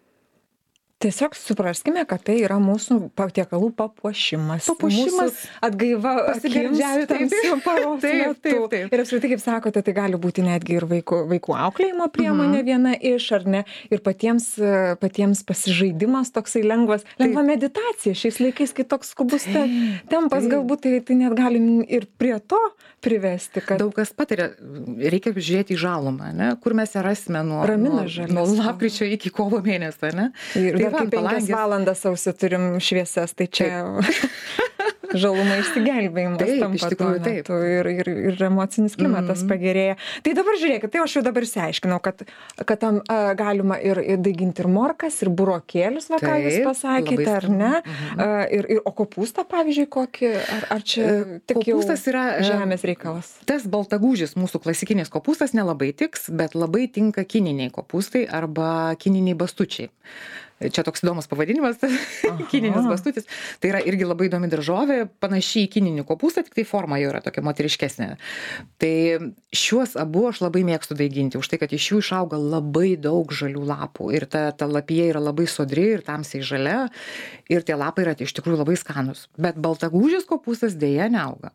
tiesiog 1.00 1.32
supraskime 1.38 2.04
kad 2.08 2.20
tai 2.26 2.36
yra 2.44 2.58
mūsų 2.60 3.10
patiekalų 3.16 3.70
papuošimas. 3.78 4.66
Papuošimas 4.68 5.38
atgaiva 5.64 6.12
pasigardžiavimu 6.28 7.06
tamsiu 7.08 7.56
paros 7.64 8.02
metu. 8.04 8.68
ir 8.92 9.00
apskritai 9.04 9.30
kaip 9.32 9.40
sakote 9.40 9.82
tai 9.86 9.94
gali 9.96 10.20
būti 10.20 10.44
netgi 10.44 10.76
ir 10.76 10.84
vaikų 10.90 11.22
vaikų 11.30 11.56
auklėjimo 11.66 12.10
priemonė 12.12 12.60
Mhm. 12.60 12.66
viena 12.68 12.92
iš 13.00 13.30
ar 13.32 13.46
ne? 13.46 13.64
Ir 13.90 14.02
patiems 14.04 14.50
patiems 15.00 15.40
pasižaidimas 15.48 16.32
toksai 16.36 16.62
lengvas 16.68 17.06
lengva 17.18 17.42
meditacija 17.48 18.12
šiais 18.14 18.40
laikais 18.44 18.74
kai 18.76 18.84
toks 18.84 19.14
skubus 19.14 19.44
te 19.48 19.64
tempas 20.12 20.44
galbūt 20.44 20.84
tai 20.84 21.00
tai 21.00 21.16
net 21.16 21.32
galim 21.38 21.80
ir 21.88 22.06
prie 22.18 22.36
to 22.40 22.60
privesti 23.00 23.60
kad 23.64 23.80
daug 23.80 23.94
kas 23.96 24.12
pataria 24.12 24.50
reikia 24.60 25.32
žiūrėti 25.32 25.76
į 25.76 25.80
žalumą 25.80 26.28
ane 26.34 26.50
kur 26.60 26.74
mes 26.76 26.92
ją 26.94 27.02
rasime 27.06 27.40
nuo 27.46 27.64
nuo 28.28 28.44
lapkričio 28.60 29.08
iki 29.16 29.30
kovo 29.32 29.62
mėnesio 29.64 30.10
ane 30.12 30.30
ir 30.60 30.76
Tai 30.80 30.89
dar 30.90 30.96
va, 30.96 30.98
kai 30.98 31.06
ant 31.06 31.14
penkias 31.16 31.50
valandas 31.54 32.04
sausį 32.04 32.36
turim 32.42 32.68
šviesas 32.82 33.32
tai 33.38 33.46
čia 33.48 33.70
žalumai 35.20 35.56
išsigelbėjimas 35.64 36.38
Taip, 36.38 36.60
tampa 36.62 36.78
iš 36.78 36.84
tikrųjų, 36.92 37.20
tuo 37.24 37.32
metu 37.34 37.56
ir, 37.66 37.88
ir, 37.90 38.10
ir 38.30 38.42
emocinis 38.46 38.94
klimatas 38.98 39.40
Mhm. 39.42 39.48
pagerėja. 39.50 39.96
Tai 40.22 40.34
dabar 40.38 40.58
žiūrėkit, 40.60 40.92
tai 40.94 41.00
aš 41.02 41.16
jau 41.18 41.22
dabar 41.26 41.42
išsiaiškinau, 41.46 41.98
kad, 42.04 42.22
kad 42.62 42.78
tam 42.78 43.00
a, 43.10 43.34
galima 43.34 43.78
ir, 43.82 43.98
ir 43.98 44.20
daiginti 44.22 44.62
ir 44.62 44.68
morkas, 44.70 45.18
ir 45.24 45.32
burokėlius, 45.34 46.06
va 46.12 46.20
ką 46.22 46.36
jūs 46.44 46.60
pasakėte, 46.68 47.26
ar 47.40 47.48
ne? 47.50 47.72
skanu. 47.82 48.22
A, 48.22 48.28
ir, 48.54 48.68
ir, 48.76 48.82
o 48.86 48.92
kopūstą, 48.94 49.42
pavyzdžiui, 49.50 49.88
kokį, 49.90 50.30
ar, 50.58 50.68
ar 50.78 50.86
čia 50.86 51.08
E, 51.10 51.40
tik 51.50 51.58
kopūstas 51.64 52.06
yra, 52.06 52.24
e, 52.38 52.46
žemės 52.46 52.86
reikalas? 52.86 53.32
tas 53.50 53.66
baltagūžis 53.66 54.36
mūsų 54.38 54.60
klasikinis 54.62 55.10
kopūstas 55.10 55.56
nelabai 55.58 55.90
tiks 55.96 56.28
bet 56.30 56.54
labai 56.54 56.86
tinka 56.86 57.24
kininiai 57.26 57.72
kopūstai 57.74 58.28
arba 58.30 58.94
kininiai 59.00 59.34
bastučiai 59.34 59.90
čia 60.68 60.84
toks 60.86 61.04
įdomus 61.04 61.28
pavadinimas 61.30 61.80
kininis 62.52 62.86
bastutis. 62.88 63.28
Tai 63.60 63.72
yra 63.72 63.80
irgi 63.88 64.06
labai 64.08 64.28
įdomi 64.28 64.50
daržovė 64.52 65.00
panaši 65.22 65.64
į 65.66 65.72
kininį 65.76 66.06
kopūstą 66.08 66.44
tiktai 66.46 66.66
forma 66.68 67.00
jo 67.00 67.10
yra 67.14 67.22
tokia 67.24 67.44
moteriškesnė. 67.46 68.10
Tai 68.80 68.94
šiuos 69.56 69.96
abu 70.00 70.26
aš 70.30 70.44
labai 70.44 70.62
mėgstu 70.68 70.98
daiginti 70.98 71.40
už 71.40 71.50
tai 71.50 71.60
kad 71.62 71.72
iš 71.74 71.90
jų 71.92 72.02
išauga 72.04 72.38
labai 72.40 72.94
daug 73.00 73.32
žalių 73.32 73.64
lapų. 73.72 74.12
Ir 74.16 74.28
ta 74.30 74.50
ta 74.52 74.68
lapija 74.70 75.08
yra 75.10 75.24
labai 75.30 75.48
sodri 75.50 75.88
ir 75.96 76.04
tamsiai 76.06 76.44
žalia. 76.44 76.78
Ir 77.50 77.64
tie 77.66 77.74
lapai 77.78 78.06
yra 78.06 78.16
iš 78.20 78.36
tikrųjų 78.36 78.60
labai 78.62 78.76
skanūs 78.78 79.26
bet 79.40 79.58
baltagūžis 79.60 80.28
kopūstas 80.28 80.76
deja 80.78 81.08
neauga. 81.12 81.54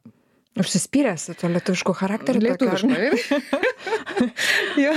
Užsispyręs 0.55 1.33
to 1.35 1.49
lietuviško 1.51 1.93
charakterio. 1.99 2.39
lietuviškai 2.45 3.41
jo 4.85 4.93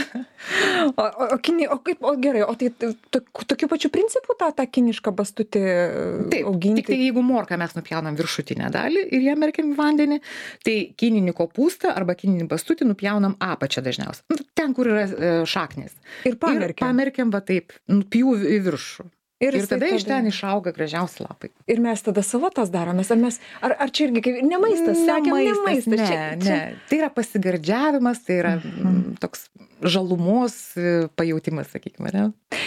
O, 0.96 1.02
o, 1.02 1.24
o, 1.34 1.36
kini, 1.42 1.66
o 1.68 1.76
kaip, 1.84 1.98
o 2.06 2.12
gerai, 2.22 2.44
o 2.46 2.54
tai 2.56 2.70
to- 2.78 3.20
tokiu 3.50 3.68
pačiu 3.68 3.90
principu 3.92 4.36
tą, 4.38 4.48
tą 4.56 4.64
kinišką 4.70 5.12
bastutį 5.18 5.62
Taip, 6.32 6.46
auginti? 6.48 6.80
tik 6.80 6.88
tai 6.92 6.98
jeigu 7.02 7.22
morką 7.26 7.58
mes 7.60 7.74
nupjaunam 7.76 8.16
viršutinę 8.18 8.70
dalį 8.72 9.02
ir 9.18 9.26
ją 9.26 9.34
merkiam 9.40 9.72
į 9.74 9.76
vandenį, 9.78 10.20
tai 10.64 10.76
kininį 10.98 11.34
kopūstą 11.36 11.92
arba 11.92 12.16
kininį 12.18 12.46
bastutį 12.48 12.88
nupjaunam 12.88 13.36
apačią 13.44 13.84
dažniausiai. 13.84 14.24
Nu, 14.32 14.38
Ten, 14.58 14.72
kur 14.74 14.88
yra 14.94 15.04
e, 15.10 15.34
šaknis. 15.46 15.92
ir 16.24 16.32
Ir 16.32 16.40
pamerkiam. 16.40 16.88
pamerkiam 16.88 17.34
va 17.34 17.42
taip, 17.44 17.74
nupjūviu 17.92 18.48
į 18.56 18.62
viršų. 18.70 19.08
Ir, 19.38 19.52
ir 19.54 19.60
jisai 19.60 19.76
tada 19.78 19.86
iš 19.94 20.02
ten 20.08 20.26
išauga 20.26 20.72
gražiausi 20.74 21.22
lapai. 21.22 21.52
Ir 21.70 21.78
mes 21.78 22.00
tada 22.02 22.24
salotas 22.26 22.72
daromės, 22.74 23.12
ar, 23.14 23.20
mes, 23.22 23.36
ar, 23.62 23.76
ar 23.78 23.92
čia 23.94 24.08
irgi 24.08 24.22
kaip, 24.24 24.40
ne 24.42 24.58
maistas, 24.58 24.98
sakėm, 25.06 25.36
ne 25.38 25.52
maistas. 25.62 25.92
ne, 25.94 26.08
čia, 26.08 26.24
ne. 26.42 26.56
Tai 26.90 26.98
yra 26.98 27.10
pasigardžiavimas, 27.14 28.18
tai 28.26 28.40
yra 28.40 28.56
mm, 28.58 29.14
toks 29.22 29.46
žalumos 29.86 30.56
e, 30.74 31.06
pajautimas, 31.14 31.70
sakykime, 31.70 32.10
ne? 32.10 32.24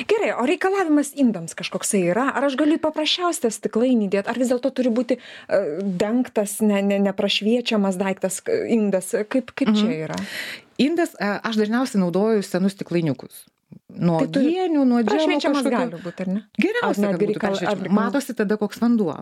Gerai, 0.08 0.32
o 0.40 0.46
reikalavimas 0.48 1.12
indams 1.20 1.58
kažkoksai 1.60 2.06
yra, 2.13 2.30
ar 2.40 2.48
aš 2.48 2.56
galiu 2.56 2.80
paprasčiausią 2.80 3.51
stiklainį 3.51 4.08
dėti, 4.16 4.32
ar 4.32 4.40
vis 4.40 4.54
dėlto 4.54 4.72
turi 4.80 4.94
būti 4.96 5.18
uh, 5.20 5.82
dengtas, 5.84 6.62
ne, 6.63 6.80
ne, 6.88 7.01
neprašviečiamas 7.04 8.00
daiktas, 8.00 8.40
k- 8.48 8.62
indas, 8.72 9.12
kaip, 9.28 9.51
kaip 9.51 9.74
Mhm. 9.74 9.80
čia 9.82 10.06
yra? 10.08 10.16
Indas, 10.82 11.12
e, 11.20 11.28
aš 11.44 11.60
dažniausiai 11.60 12.00
naudoju 12.01 12.48
senus 12.48 12.80
stiklainiukus. 12.80 13.44
Nuo 14.00 14.20
Tai 14.28 14.42
uogienių, 14.46 14.86
nuo 14.88 15.02
džemo 15.04 15.38
kažkokio. 15.42 15.70
gali 15.76 16.02
būti, 16.06 16.22
ar 16.26 16.28
ne? 16.28 16.42
Geriausia, 16.60 17.12
kad 17.12 17.22
būtų 17.22 17.40
peršviečiama. 17.44 17.90
Matosi 17.98 18.34
tada, 18.38 18.58
koks 18.58 18.80
vanduo. 18.82 19.18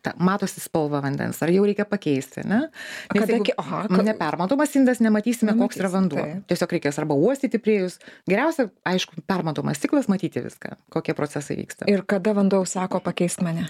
Ta, 0.00 0.12
matosi 0.22 0.60
spalva 0.62 1.00
vandens, 1.02 1.40
ar 1.42 1.50
jau 1.50 1.64
reikia 1.66 1.82
pakeisti, 1.84 2.44
ne? 2.46 2.58
Nes 2.70 3.18
Kada 3.24 3.32
jeigu 3.32 3.50
aha, 3.58 3.80
ka- 3.90 4.02
nepermatomas 4.06 4.76
indas, 4.78 5.00
nematysime, 5.02 5.56
koks 5.58 5.76
yra 5.80 5.88
vanduo. 5.90 6.22
taip. 6.22 6.44
Tiesiog 6.46 6.70
reikės 6.76 6.98
arba 7.02 7.16
uostyti 7.18 7.58
priejus. 7.58 7.98
Geriausia, 8.30 8.68
aišku, 8.86 9.24
permatomas 9.26 9.76
stiklas, 9.82 10.06
matyti 10.06 10.38
viską, 10.44 10.76
kokie 10.94 11.14
procesai 11.18 11.56
vyksta. 11.58 11.88
Ir 11.90 12.04
kada 12.06 12.30
vanduo 12.32 12.62
sako 12.64 13.00
pakeisk 13.02 13.42
mane? 13.42 13.66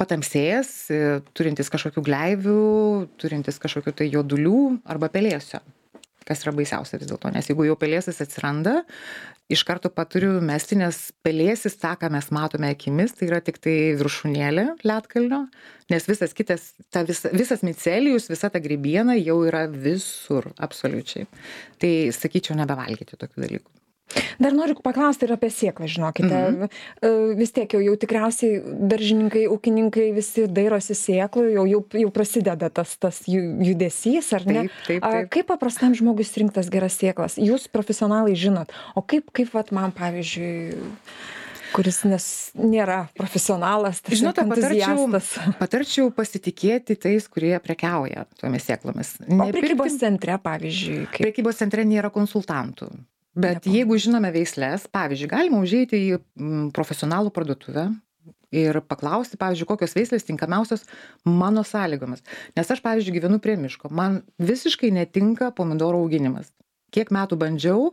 Patamsėjęs, 0.00 0.68
turintis 1.36 1.68
kažkokių 1.70 2.02
gleivių, 2.06 2.58
turintis 3.20 3.58
kažkokių 3.62 3.92
tai 3.94 4.08
jodulių 4.10 4.80
arba 4.90 5.08
pelėsio. 5.12 5.60
Kas 6.28 6.44
yra 6.44 6.52
baisiausia 6.54 7.00
vis 7.00 7.08
dėlto, 7.08 7.30
nes 7.32 7.48
jeigu 7.48 7.64
jau 7.64 7.76
pelėsis 7.80 8.20
atsiranda, 8.22 8.82
iš 9.50 9.64
karto 9.66 9.90
paturiu 9.92 10.36
mesti, 10.44 10.76
nes 10.78 10.98
pelėsis 11.26 11.78
tą, 11.80 11.94
ką 12.00 12.10
mes 12.12 12.28
matome 12.34 12.70
akimis, 12.74 13.16
tai 13.16 13.30
yra 13.30 13.40
tik 13.44 13.58
tai 13.64 13.76
viršūnėlė 13.98 14.66
lietkalnio, 14.86 15.42
nes 15.90 16.08
visas 16.10 16.36
kitas, 16.36 16.70
ta 16.92 17.02
vis, 17.08 17.24
visas 17.32 17.64
micelijus, 17.66 18.28
visa 18.30 18.52
ta 18.52 18.62
grybiena 18.62 19.16
jau 19.18 19.40
yra 19.48 19.64
visur, 19.72 20.52
absoliučiai. 20.60 21.26
Tai 21.82 21.92
sakyčiau, 22.14 22.58
nebevalgyti 22.60 23.18
tokių 23.18 23.46
dalykų. 23.48 23.79
Dar 24.40 24.54
noriu 24.56 24.74
paklausti 24.82 25.26
ir 25.28 25.34
apie 25.36 25.50
sėklą, 25.54 25.86
žinokite. 25.90 26.30
Mhm. 26.30 26.70
E, 27.02 27.10
Vis 27.38 27.52
tiek 27.54 27.70
jau, 27.76 27.80
jau 27.84 27.94
tikriausiai 28.00 28.58
daržininkai, 28.90 29.44
ūkininkai 29.52 30.08
visi 30.16 30.46
dairosi 30.50 30.96
sėklų, 30.98 31.44
jau, 31.54 31.64
jau, 31.70 31.80
jau 32.04 32.10
prasideda 32.14 32.70
tas, 32.74 32.96
tas 32.98 33.20
ju- 33.30 33.60
judesys, 33.62 34.32
ar 34.34 34.46
ne? 34.48 34.62
Taip, 34.66 34.78
taip, 34.88 35.04
A, 35.04 35.10
taip. 35.12 35.30
Kaip 35.36 35.50
paprastam 35.52 35.94
žmogui 35.94 36.26
rinktas 36.40 36.70
geras 36.72 36.96
sėklas? 36.98 37.36
Jūs 37.38 37.68
profesionalai 37.70 38.34
žinot, 38.38 38.72
o 38.96 39.02
kaip, 39.02 39.30
kaip 39.36 39.52
vat, 39.54 39.70
man, 39.76 39.92
pavyzdžiui, 39.92 40.74
kuris 41.74 42.00
nes, 42.08 42.24
nėra 42.58 43.04
profesionalas, 43.14 44.00
tai 44.02 44.16
Žinote, 44.18 44.42
patarčiau, 44.50 45.06
patarčiau 45.62 46.10
pasitikėti 46.14 46.96
tais, 46.98 47.28
kurie 47.30 47.54
prekiauja 47.62 48.26
tomis 48.40 48.66
sėklomis. 48.66 49.14
Nepirkti- 49.22 49.60
prekybos 49.60 49.98
centre, 50.02 50.34
pavyzdžiui, 50.42 51.04
kaip 51.14 51.22
prekybos 51.28 51.60
centre 51.62 51.86
nėra 51.86 52.10
konsultantų. 52.10 52.90
Bet 53.40 53.60
Nepa- 53.60 53.74
jeigu 53.74 53.98
žinome 54.00 54.30
veislės, 54.34 54.86
pavyzdžiui, 54.92 55.30
galima 55.30 55.60
užeiti 55.64 55.98
į 55.98 56.14
mm, 56.20 56.70
profesionalų 56.76 57.32
parduotuvę 57.34 57.88
ir 58.54 58.80
paklausti, 58.90 59.38
pavyzdžiui, 59.40 59.68
kokios 59.68 59.94
veislės 59.94 60.26
tinkamiausios 60.26 60.82
mano 61.24 61.62
sąlygomis. 61.66 62.24
Nes 62.58 62.70
aš, 62.70 62.82
pavyzdžiui, 62.84 63.14
gyvenu 63.18 63.38
prie 63.42 63.54
miško, 63.60 63.92
man 63.94 64.22
visiškai 64.42 64.90
netinka 64.94 65.52
pomidorų 65.54 66.02
auginimas. 66.04 66.50
Kiek 66.90 67.12
metų 67.14 67.38
bandžiau, 67.38 67.92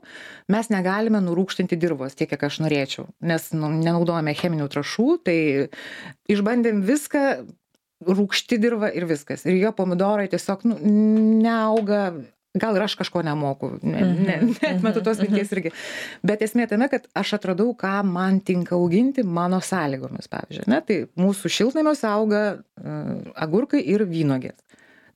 mes 0.50 0.72
negalime 0.74 1.22
nurūkštinti 1.22 1.78
dirbos 1.78 2.18
tiek, 2.18 2.32
kiek 2.32 2.48
aš 2.48 2.58
norėčiau, 2.66 3.06
nes 3.22 3.52
nu, 3.54 3.70
nenaudojame 3.70 4.34
cheminių 4.34 4.66
trašų, 4.74 5.08
tai 5.28 5.38
išbandėm 6.34 6.82
viską, 6.88 7.22
rūkšti 8.06 8.58
dirba 8.62 8.90
ir 8.94 9.06
viskas. 9.10 9.46
Ir 9.46 9.60
jo 9.62 9.72
pomidorai 9.78 10.26
tiesiog 10.32 10.66
nu, 10.70 10.80
neauga 11.44 12.10
gal 12.62 12.78
ir 12.78 12.86
aš 12.86 12.98
kažko 13.00 13.24
nemoku, 13.26 13.72
ne, 13.82 14.02
ne, 14.02 14.38
Mhm, 14.44 14.54
net 14.62 14.86
metu 14.86 15.04
tos 15.06 15.22
minties 15.24 15.52
irgi. 15.56 15.74
Bet 16.26 16.44
esmė 16.46 16.68
tame, 16.70 16.90
kad 16.92 17.08
aš 17.18 17.36
atradau, 17.40 17.72
ką 17.78 18.02
man 18.08 18.40
tinka 18.46 18.76
auginti 18.78 19.24
mano 19.24 19.60
sąlygomis, 19.64 20.30
pavyzdžiui. 20.32 20.68
Ne? 20.72 20.82
Tai 20.86 21.00
mūsų 21.20 21.52
šiltnamiuose 21.58 22.08
auga 22.10 22.44
uh, 22.58 23.12
agurkai 23.36 23.82
ir 23.84 24.06
vynogės. 24.10 24.60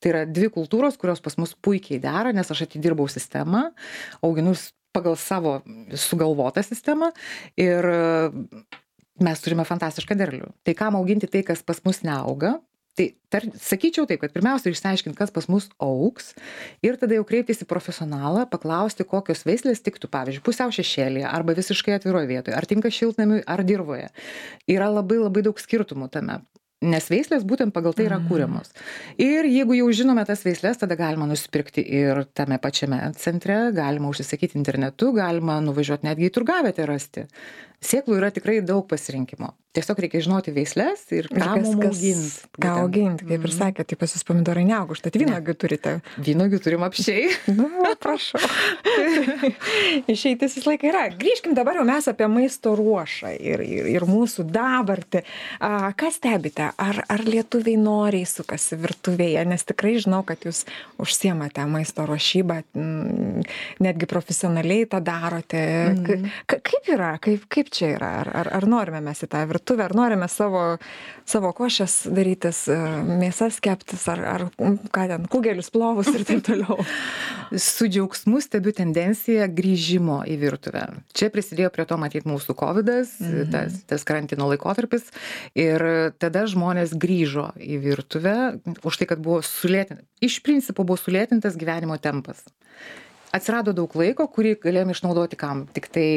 Tai 0.02 0.10
yra 0.10 0.22
dvi 0.26 0.50
kultūros, 0.50 0.98
kurios 0.98 1.22
pas 1.22 1.36
mus 1.38 1.54
puikiai 1.54 2.00
dera, 2.02 2.32
nes 2.34 2.48
aš 2.50 2.64
atidirbau 2.66 3.06
sistemą, 3.10 3.68
auginu 4.26 4.56
pagal 4.92 5.16
savo 5.16 5.60
sugalvotą 5.96 6.62
sistemą 6.66 7.12
ir 7.56 7.86
e, 7.88 8.00
mes 9.24 9.44
turime 9.44 9.64
fantastišką 9.68 10.16
derlių. 10.18 10.50
Tai 10.66 10.74
kam 10.76 10.98
auginti 10.98 11.30
tai, 11.30 11.44
kas 11.46 11.62
pas 11.64 11.80
mus 11.86 12.02
neauga? 12.04 12.58
Tai 12.92 13.06
tar, 13.32 13.46
sakyčiau 13.56 14.04
taip, 14.04 14.20
kad 14.20 14.34
pirmiausia 14.34 14.68
išsiaiškinti, 14.68 15.16
kas 15.16 15.30
pas 15.32 15.46
mus 15.48 15.70
auks 15.80 16.34
ir 16.84 16.98
tada 17.00 17.16
jau 17.16 17.24
kreiptis 17.24 17.62
į 17.64 17.68
profesionalą, 17.70 18.44
paklausti, 18.52 19.06
kokios 19.08 19.46
veislės 19.48 19.80
tiktų, 19.80 20.10
pavyzdžiui, 20.12 20.44
pusiau 20.44 20.68
šešėlėje 20.76 21.24
arba 21.30 21.54
visiškai 21.56 21.96
atviroje 21.96 22.28
vietoje, 22.28 22.56
ar 22.58 22.68
tinka 22.68 22.92
šiltnamiui 22.92 23.46
ar 23.48 23.64
dirboje. 23.64 24.10
Yra 24.68 24.90
labai 24.92 25.22
labai 25.22 25.46
daug 25.48 25.56
skirtumų 25.56 26.10
tame. 26.12 26.42
Nes 26.82 27.06
veislės 27.06 27.44
būtent 27.46 27.70
pagal 27.72 27.94
tai 27.94 28.08
yra 28.08 28.18
Mhm. 28.18 28.28
kūriamos. 28.28 28.72
Ir 29.16 29.46
jeigu 29.46 29.76
jau 29.78 29.88
žinome 29.94 30.26
tas 30.26 30.42
veislės, 30.42 30.80
tada 30.82 30.96
galima 30.98 31.28
nusipirkti 31.30 31.80
ir 31.86 32.24
tame 32.34 32.58
pačiame 32.58 33.14
centre, 33.14 33.70
galima 33.72 34.10
užsisakyti 34.10 34.58
internetu, 34.58 35.12
galima 35.14 35.60
nuvažiuoti 35.62 36.02
netgi 36.10 36.28
į 36.28 36.34
turgavietę 36.34 36.84
rasti. 36.90 37.28
Sėklų 37.82 38.20
yra 38.20 38.30
tikrai 38.34 38.60
daug 38.62 38.86
pasirinkimo. 38.90 39.52
Tiesiog 39.72 40.02
reikia 40.04 40.20
žinoti 40.20 40.52
veislės 40.52 41.00
ir 41.16 41.30
ką 41.32 41.54
mum 41.62 41.78
auginti. 41.88 42.42
Ką 42.60 42.72
auginti, 42.82 43.24
kaip 43.24 43.40
ir 43.40 43.48
Mhm. 43.48 43.56
sakėte, 43.56 43.86
tai 43.88 43.96
pas 43.96 44.12
jūs 44.12 44.24
pomidorai 44.28 44.66
neauga, 44.68 44.92
užtat 44.92 45.16
vynogių 45.16 45.54
turite. 45.56 45.94
Vynogių 46.20 46.58
turim 46.60 46.84
apšiai. 46.84 47.30
Nu, 47.56 47.68
prašau. 47.96 48.36
Išeitis 50.12 50.56
visą 50.58 50.70
laiką 50.72 50.88
yra. 50.90 51.02
Grįžkim 51.16 51.54
dabar 51.56 51.78
jau 51.80 51.84
mes 51.88 52.08
apie 52.10 52.28
maisto 52.30 52.74
ruošą 52.78 53.32
ir, 53.40 53.62
ir, 53.64 53.88
ir 53.94 54.06
mūsų 54.08 54.44
dabartį. 54.52 55.22
A, 55.64 55.88
ką 55.96 56.10
stebite? 56.14 56.68
Ar, 56.76 57.00
ar 57.08 57.24
lietuviai 57.24 57.78
noriai 57.80 58.28
sukasi 58.28 58.76
virtuvėje? 58.82 59.44
Nes 59.48 59.64
tikrai 59.68 59.94
žinau, 60.04 60.20
kad 60.28 60.44
jūs 60.46 60.64
užsiemate 61.02 61.64
maisto 61.70 62.04
ruošybą, 62.08 62.60
mm, 62.76 63.48
netgi 63.88 64.10
profesionaliai 64.10 64.84
tą 64.92 65.00
darote. 65.04 65.64
Ka, 66.44 66.60
kaip 66.60 66.92
yra? 66.92 67.14
Kaip, 67.24 67.48
kaip 67.52 67.71
čia 67.72 67.94
yra? 67.96 68.10
Ar, 68.20 68.30
ar, 68.42 68.50
ar 68.60 68.66
norime 68.68 69.00
mes 69.04 69.24
į 69.24 69.30
tą 69.32 69.42
virtuvę, 69.50 69.86
ar 69.88 69.96
norime 69.96 70.28
savo, 70.30 70.62
savo 71.28 71.50
košės 71.56 72.02
darytis, 72.12 72.66
e, 72.72 72.76
mėsas 73.22 73.58
keptis, 73.64 74.04
ar, 74.12 74.22
ar 74.28 74.46
ką 74.60 75.08
ten, 75.10 75.26
kugelius, 75.32 75.72
plovus 75.74 76.12
ir 76.12 76.26
taip 76.28 76.44
toliau? 76.46 76.78
Su 77.72 77.88
džiaugsmu 77.88 78.40
stebiu 78.44 78.72
tendenciją 78.76 79.48
grįžimo 79.52 80.22
į 80.28 80.38
virtuvę. 80.40 80.86
Čia 81.16 81.28
prisidėjo 81.34 81.72
prie 81.74 81.88
to 81.88 81.98
matyti 82.00 82.28
mūsų 82.28 82.56
COVID, 82.60 82.82
Mhm. 82.82 83.50
tas, 83.52 83.76
tas 83.86 84.04
karantino 84.04 84.48
laikotarpis. 84.50 85.08
Ir 85.58 86.12
tada 86.18 86.44
žmonės 86.50 86.94
grįžo 86.98 87.52
į 87.56 87.78
virtuvę 87.82 88.34
už 88.82 88.98
tai, 88.98 89.06
kad 89.06 89.22
buvo 89.22 89.40
sulėtintas, 89.46 90.04
iš 90.20 90.40
principo 90.44 90.84
buvo 90.84 90.98
sulėtintas 91.00 91.56
gyvenimo 91.58 91.96
tempas. 92.02 92.42
Atsirado 93.32 93.72
daug 93.72 93.94
laiko, 93.96 94.26
kurį 94.28 94.58
galėjome 94.60 94.92
išnaudoti 94.92 95.38
kam? 95.40 95.64
Tik 95.72 95.86
tai 95.88 96.08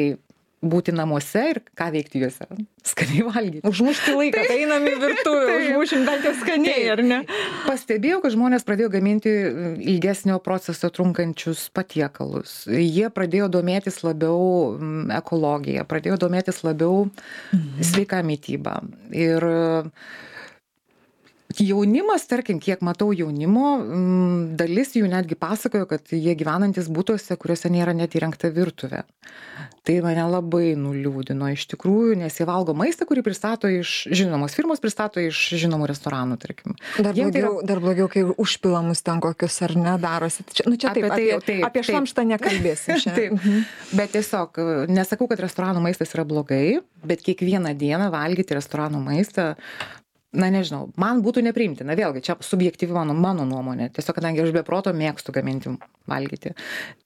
būti 0.64 0.94
namuose 0.96 1.42
ir 1.50 1.60
ką 1.76 1.90
veikti 1.94 2.22
juose. 2.22 2.46
Skaniai 2.86 3.24
valgyti. 3.26 3.62
Užmušti 3.66 4.14
laiką, 4.16 4.44
tai 4.48 4.58
einam 4.62 4.86
į 4.88 4.94
virtuvę, 5.02 5.56
užmušim 5.60 6.04
bent 6.06 6.26
jau 6.26 6.32
skaniai, 6.40 6.84
ar 6.94 7.02
ne? 7.04 7.18
Pastebėjau, 7.66 8.20
kad 8.24 8.34
žmonės 8.36 8.66
pradėjo 8.66 8.92
gaminti 8.94 9.32
e, 9.32 9.72
ilgesnio 9.92 10.38
proceso 10.44 10.90
trunkančius 10.94 11.66
patiekalus. 11.76 12.62
Jie 12.70 13.10
pradėjo 13.12 13.50
domėtis 13.58 14.00
labiau 14.06 14.76
mm, 14.76 15.10
ekologija, 15.18 15.86
pradėjo 15.88 16.20
domėtis 16.26 16.62
labiau 16.66 17.08
sveika 17.82 18.22
mytyba. 18.26 18.78
Ir 19.12 19.50
e, 19.50 19.58
jaunimas, 21.62 22.26
tarkim, 22.28 22.58
kiek 22.62 22.82
matau 22.84 23.12
jaunimo, 23.16 23.76
mm, 23.80 24.56
dalis 24.60 24.94
jų 24.96 25.08
netgi 25.12 25.38
pasakojo, 25.38 25.86
kad 25.90 26.12
jie 26.12 26.34
gyvenantis 26.38 26.88
būtuose, 26.92 27.36
kuriuose 27.40 27.70
nėra 27.72 27.94
net 27.96 28.14
įrengta 28.18 28.50
virtuvė. 28.54 29.04
Tai 29.86 29.94
mane 30.02 30.24
labai 30.26 30.72
nuliūdino 30.74 31.46
iš 31.54 31.68
tikrųjų, 31.70 32.16
nes 32.18 32.34
jie 32.40 32.46
valgo 32.48 32.74
maistą, 32.74 33.06
kurį 33.06 33.22
pristato 33.22 33.70
iš 33.70 34.08
žinomos 34.10 34.56
firmos, 34.58 34.80
pristato 34.82 35.22
iš 35.22 35.38
žinomų 35.62 35.86
restoranų, 35.92 36.38
tarkim. 36.42 36.74
Dar 36.98 37.14
Jiem 37.14 37.30
tai 37.30 37.40
yra- 37.44 37.52
blogiau, 37.52 37.66
dar 37.70 37.82
blogiau, 37.84 38.08
kai 38.10 38.24
užpilamus 38.26 39.04
ten 39.06 39.20
kokius 39.22 39.60
ar 39.62 39.76
ne 39.78 39.94
darosi. 40.02 40.42
Čia, 40.50 40.66
nu 40.66 40.74
čia 40.76 40.90
taip, 40.90 41.06
Apie 41.06 41.10
tai 41.14 41.36
apie, 41.36 41.46
taip, 41.46 41.62
apie 41.68 41.84
šlamštą 41.86 42.24
nekalbėsim. 42.32 42.98
Taip. 43.16 43.38
šiandien. 43.38 43.62
Bet 43.94 44.10
tiesiog 44.16 44.58
nesakau, 44.90 45.28
kad 45.30 45.38
restoranų 45.46 45.84
maistas 45.86 46.10
yra 46.18 46.26
blogai, 46.26 46.80
bet 47.06 47.22
kiekvieną 47.22 47.76
dieną 47.78 48.10
valgyti 48.10 48.58
restoranų 48.58 48.98
maistą, 49.06 49.52
na 50.36 50.50
nežinau, 50.52 50.90
man 51.00 51.22
būtų 51.24 51.42
nepriimtina. 51.46 51.96
Vėlgi, 51.98 52.20
čia 52.28 52.36
subjektyvi 52.44 52.92
mano, 52.94 53.14
mano 53.16 53.46
nuomonė. 53.48 53.88
Tiesiog, 53.96 54.18
kadangi 54.18 54.42
aš 54.44 54.52
be 54.54 54.62
proto 54.66 54.92
mėgstu 54.96 55.32
gaminti, 55.34 55.72
valgyti. 56.10 56.52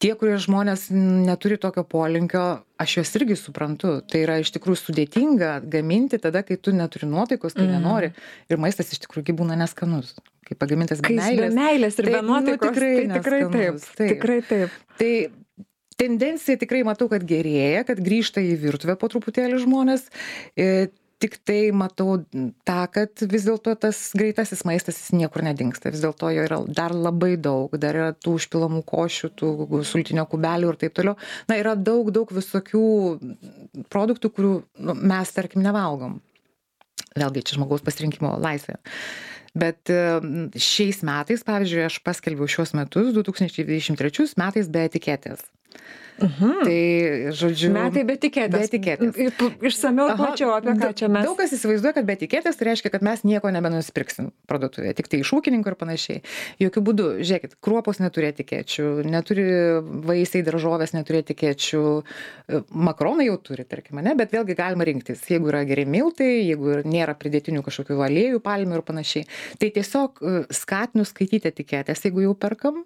Tie, 0.03 0.13
kurie 0.19 0.35
žmonės 0.43 0.89
neturi 0.93 1.57
tokio 1.63 1.85
polinkio, 1.89 2.45
aš 2.83 2.97
juos 2.99 3.15
irgi 3.21 3.39
suprantu. 3.39 4.01
Tai 4.11 4.23
yra 4.27 4.41
iš 4.43 4.51
tikrųjų 4.57 4.81
sudėtinga 4.83 5.53
gaminti 5.71 6.19
tada, 6.21 6.43
kai 6.47 6.59
tu 6.59 6.75
neturi 6.77 7.07
nuotaikos, 7.11 7.55
kai 7.55 7.65
Mhm. 7.69 7.79
nenori. 7.79 8.13
Ir 8.51 8.59
maistas 8.59 8.93
iš 8.93 9.01
tikrųjų 9.07 9.31
gi 9.31 9.39
būna 9.41 9.57
neskanus. 9.57 10.17
Kai 10.45 10.57
pagamintas 10.59 11.01
be 11.01 11.15
jis 11.15 11.21
be 11.23 11.37
meilės. 11.37 11.55
meilės 11.55 11.99
ir 12.01 12.05
be 12.07 12.13
Taip, 12.19 12.23
nu, 12.27 12.33
nuotaikos, 12.35 12.75
tikrai 12.75 12.95
tai 13.07 13.21
tikrai 13.21 13.41
taip. 13.53 13.81
taip. 13.97 14.09
Tikrai 14.17 14.41
taip. 14.43 14.71
Tai 14.99 15.13
tendencija 16.01 16.57
tikrai 16.57 16.81
matau, 16.87 17.09
kad 17.13 17.23
gerėja, 17.29 17.85
kad 17.87 17.99
grįžta 18.01 18.41
į 18.41 18.55
virtuvę 18.63 18.97
po 18.99 19.09
truputėlį 19.13 19.59
žmonės. 19.67 20.07
E, 20.57 20.89
Tik 21.21 21.35
tai 21.45 21.59
matau 21.77 22.15
tą, 22.65 22.79
kad 22.95 23.23
vis 23.29 23.45
dėlto 23.45 23.75
tas 23.83 23.99
greitasis 24.17 24.63
maistas 24.65 24.97
jis 25.03 25.11
niekur 25.13 25.45
nedingsta. 25.45 25.93
Vis 25.93 26.01
dėlto 26.01 26.31
jo 26.33 26.47
yra 26.47 26.61
dar 26.65 26.95
labai 26.97 27.35
daug, 27.37 27.75
dar 27.83 27.99
yra 27.99 28.15
tų 28.17 28.39
užpilamų 28.39 28.81
košių, 28.89 29.31
tų 29.37 29.83
sultinio 29.85 30.25
kubelių 30.31 30.73
ir 30.73 30.81
taip 30.81 30.97
toliau. 30.97 31.19
Na, 31.51 31.59
yra 31.61 31.75
daug, 31.77 32.09
daug 32.17 32.33
visokių 32.33 32.85
produktų, 33.93 34.33
kurių 34.33 34.55
nu, 34.81 34.97
mes, 34.97 35.35
tarkim, 35.37 35.61
nevalgom. 35.67 36.19
Vėlgi, 37.19 37.45
čia 37.45 37.59
žmogaus 37.59 37.85
pasirinkimo 37.85 38.33
laisvė. 38.41 38.79
Bet 39.61 39.91
e, 39.91 40.01
šiais 40.55 41.03
metais, 41.07 41.43
pavyzdžiui, 41.47 41.83
aš 41.89 41.99
paskelbiau 42.07 42.49
šios 42.51 42.73
metus, 42.79 43.11
2023 43.17 44.39
metais 44.39 44.71
be 44.71 44.85
etiketės. 44.87 45.43
Mhm. 46.21 46.53
Tai, 46.65 47.33
žodžiu. 47.37 47.71
Metai 47.75 48.05
be 48.09 48.17
tikėtės. 48.21 48.53
Be 48.53 48.67
etiketės. 48.69 49.19
Išsameu 49.71 50.11
ir 50.11 50.19
plačiau 50.19 50.53
apie 50.55 50.75
ką 50.79 50.91
čia 50.99 51.09
mes. 51.13 51.25
Daug 51.27 51.39
kas 51.39 51.55
įsivaizduoja, 51.57 51.95
kad 51.97 52.09
be 52.09 52.17
etiketės 52.19 52.59
tai 52.61 52.69
reiškia, 52.71 52.93
kad 52.93 53.05
mes 53.07 53.25
nieko 53.25 53.53
nebenusipirksim 53.55 54.31
parduotuvėje, 54.51 54.97
tik 55.01 55.11
tai 55.13 55.23
iš 55.25 55.33
ūkininkų 55.39 55.73
ir 55.73 55.79
panašiai. 55.81 56.23
Jokių 56.61 56.83
būdų, 56.89 57.09
žiūrėkit, 57.25 57.57
kruopos 57.65 58.03
neturi 58.03 58.31
etikečių, 58.31 58.89
neturi 59.09 59.47
vaisiai, 60.11 60.45
daržovės 60.47 60.95
neturi 60.97 61.23
etikečių, 61.25 61.85
e, 62.01 62.63
makaronai 62.91 63.31
jau 63.31 63.39
turi, 63.51 63.65
tarkim, 63.69 64.03
ne, 64.05 64.15
bet 64.19 64.35
vėlgi 64.37 64.59
galima 64.59 64.87
rinktis, 64.89 65.25
jeigu 65.31 65.53
yra 65.53 65.65
geri 65.69 65.87
miltai, 65.89 66.31
jeigu 66.51 66.81
nėra 66.85 67.17
pridėtinių 67.19 67.65
kažkokių 67.67 68.01
aliejų, 68.11 68.45
palmių 68.45 68.81
ir 68.81 68.87
panašiai. 68.87 69.27
Tai 69.61 69.73
tiesiog 69.79 70.21
e, 70.21 70.37
skatinu 70.55 71.07
skaityti 71.09 71.53
etiketės, 71.53 72.05
jeigu 72.07 72.29
jau 72.29 72.37
perkam, 72.39 72.85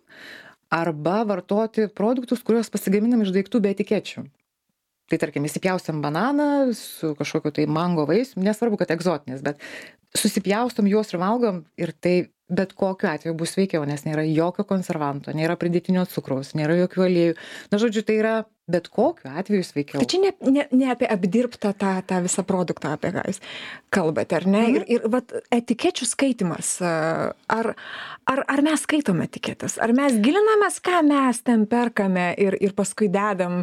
arba 0.74 1.22
vartoti 1.28 1.86
produktus, 1.88 2.42
kuriuos 2.42 2.72
pasigaminam 2.72 3.22
iš 3.22 3.32
daiktų 3.34 3.62
be 3.62 3.74
etikečių. 3.74 4.26
Tai 5.12 5.18
tarkim, 5.20 5.44
įsipjaustam 5.44 6.00
bananą 6.00 6.72
su 6.76 7.12
kažkokiu 7.18 7.52
tai 7.52 7.66
mango 7.68 8.06
vaisiu, 8.08 8.40
nesvarbu, 8.42 8.78
kad 8.80 8.94
egzotinis, 8.94 9.42
bet 9.44 9.60
susipjaustom 10.16 10.88
juos 10.88 11.12
ir 11.12 11.20
valgom 11.20 11.64
ir 11.80 11.92
tai 11.92 12.14
bet 12.48 12.72
kokiu 12.76 13.08
atveju 13.10 13.36
bus 13.36 13.54
sveikiau, 13.54 13.84
nes 13.88 14.04
nėra 14.04 14.24
jokio 14.28 14.64
konservanto, 14.68 15.32
nėra 15.36 15.56
pridėtinio 15.60 16.04
cukraus, 16.12 16.52
nėra 16.56 16.76
jokių 16.82 17.06
aliejų. 17.06 17.36
Na, 17.72 17.80
žodžiu, 17.80 18.04
tai 18.04 18.18
yra 18.20 18.34
bet 18.70 18.88
kokiu 18.88 19.28
atveju 19.28 19.64
sveikiau. 19.66 20.00
Tai 20.00 20.08
čia 20.08 20.20
ne, 20.22 20.30
ne, 20.48 20.64
ne 20.72 20.88
apie 20.92 21.08
apdirbtą 21.10 21.74
tą, 21.76 21.92
tą 22.08 22.20
visą 22.24 22.44
produktą, 22.48 22.94
apie 22.96 23.10
ką 23.12 23.24
jūs 23.28 23.40
kalbate, 23.92 24.38
ar 24.38 24.46
ne? 24.48 24.62
Mhm. 24.62 24.78
Ir, 24.78 24.86
ir 24.96 25.06
vat, 25.12 25.34
etikečių 25.52 26.08
skaitimas. 26.08 26.70
Ar, 26.80 27.70
ar, 28.30 28.44
ar 28.48 28.64
mes 28.64 28.86
skaitome 28.86 29.28
etiketės? 29.28 29.76
Ar 29.84 29.92
mes 29.96 30.16
gilinamės, 30.24 30.80
ką 30.84 31.02
mes 31.06 31.42
ten 31.44 31.68
perkame 31.70 32.30
ir, 32.40 32.56
ir 32.64 32.72
paskui 32.76 33.10
dedam 33.12 33.62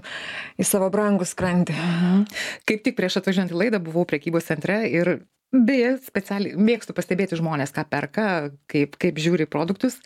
į 0.62 0.68
savo 0.70 0.92
brangų 0.94 1.28
skrandį? 1.30 1.78
Mhm. 1.82 2.24
Kaip 2.70 2.86
tik 2.86 2.98
prieš 3.00 3.22
atvažiuojant 3.22 3.56
į 3.56 3.62
laidą 3.66 3.82
buvau 3.84 4.06
prekybos 4.10 4.50
centre 4.52 4.84
ir 4.92 5.18
beje, 5.52 5.98
specialiai 6.06 6.56
mėgstu 6.56 6.94
pastebėti 6.96 7.40
žmonės, 7.40 7.74
ką 7.76 7.84
perka, 7.90 8.28
kaip, 8.72 8.96
kaip 9.02 9.20
žiūri 9.20 9.50
produktus. 9.52 9.98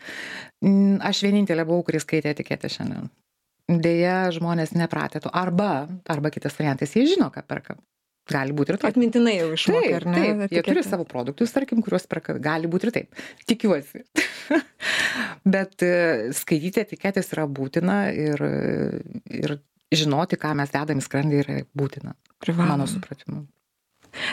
Aš 0.63 1.21
vienintelė 1.27 1.67
buvau, 1.67 1.83
kuris 1.85 2.07
skaitė 2.07 2.33
etiketę 2.33 2.71
šiandien. 2.71 3.11
Deja, 3.65 4.29
žmonės 4.35 4.75
nepratė 4.77 5.23
to. 5.23 5.31
Arba, 5.33 5.87
arba 6.11 6.29
kitas 6.33 6.53
variantas, 6.59 6.93
jie 6.93 7.07
žino, 7.15 7.31
ką 7.33 7.41
perka. 7.49 7.75
gali 8.29 8.53
būt 8.57 8.69
ir 8.71 8.77
taip 8.81 8.91
Atmintinai 8.93 9.35
jau 9.37 9.51
išmokai, 9.53 9.93
ar 9.93 10.05
ne? 10.09 10.21
taip, 10.21 10.53
jie 10.53 10.61
turi 10.65 10.83
savo 10.85 11.05
produktus, 11.05 11.51
tarkim, 11.53 11.81
kuriuos 11.85 12.05
perka, 12.09 12.37
gali 12.41 12.69
būti 12.69 12.89
ir 12.89 12.93
taip. 12.95 13.23
Tikiuosi. 13.49 14.03
Bet 15.55 15.81
e, 15.85 16.31
skaityti 16.33 16.81
etiketės 16.81 17.29
yra 17.33 17.45
būtina 17.45 17.99
ir, 18.13 18.41
ir 19.29 19.57
žinoti, 19.93 20.37
ką 20.41 20.53
mes 20.57 20.73
dedam 20.73 21.01
į 21.01 21.05
skrandį 21.05 21.41
yra 21.43 21.59
būtina, 21.77 22.15
Privaloma. 22.41 22.75
mano 22.75 22.89
supratimu. 22.89 23.45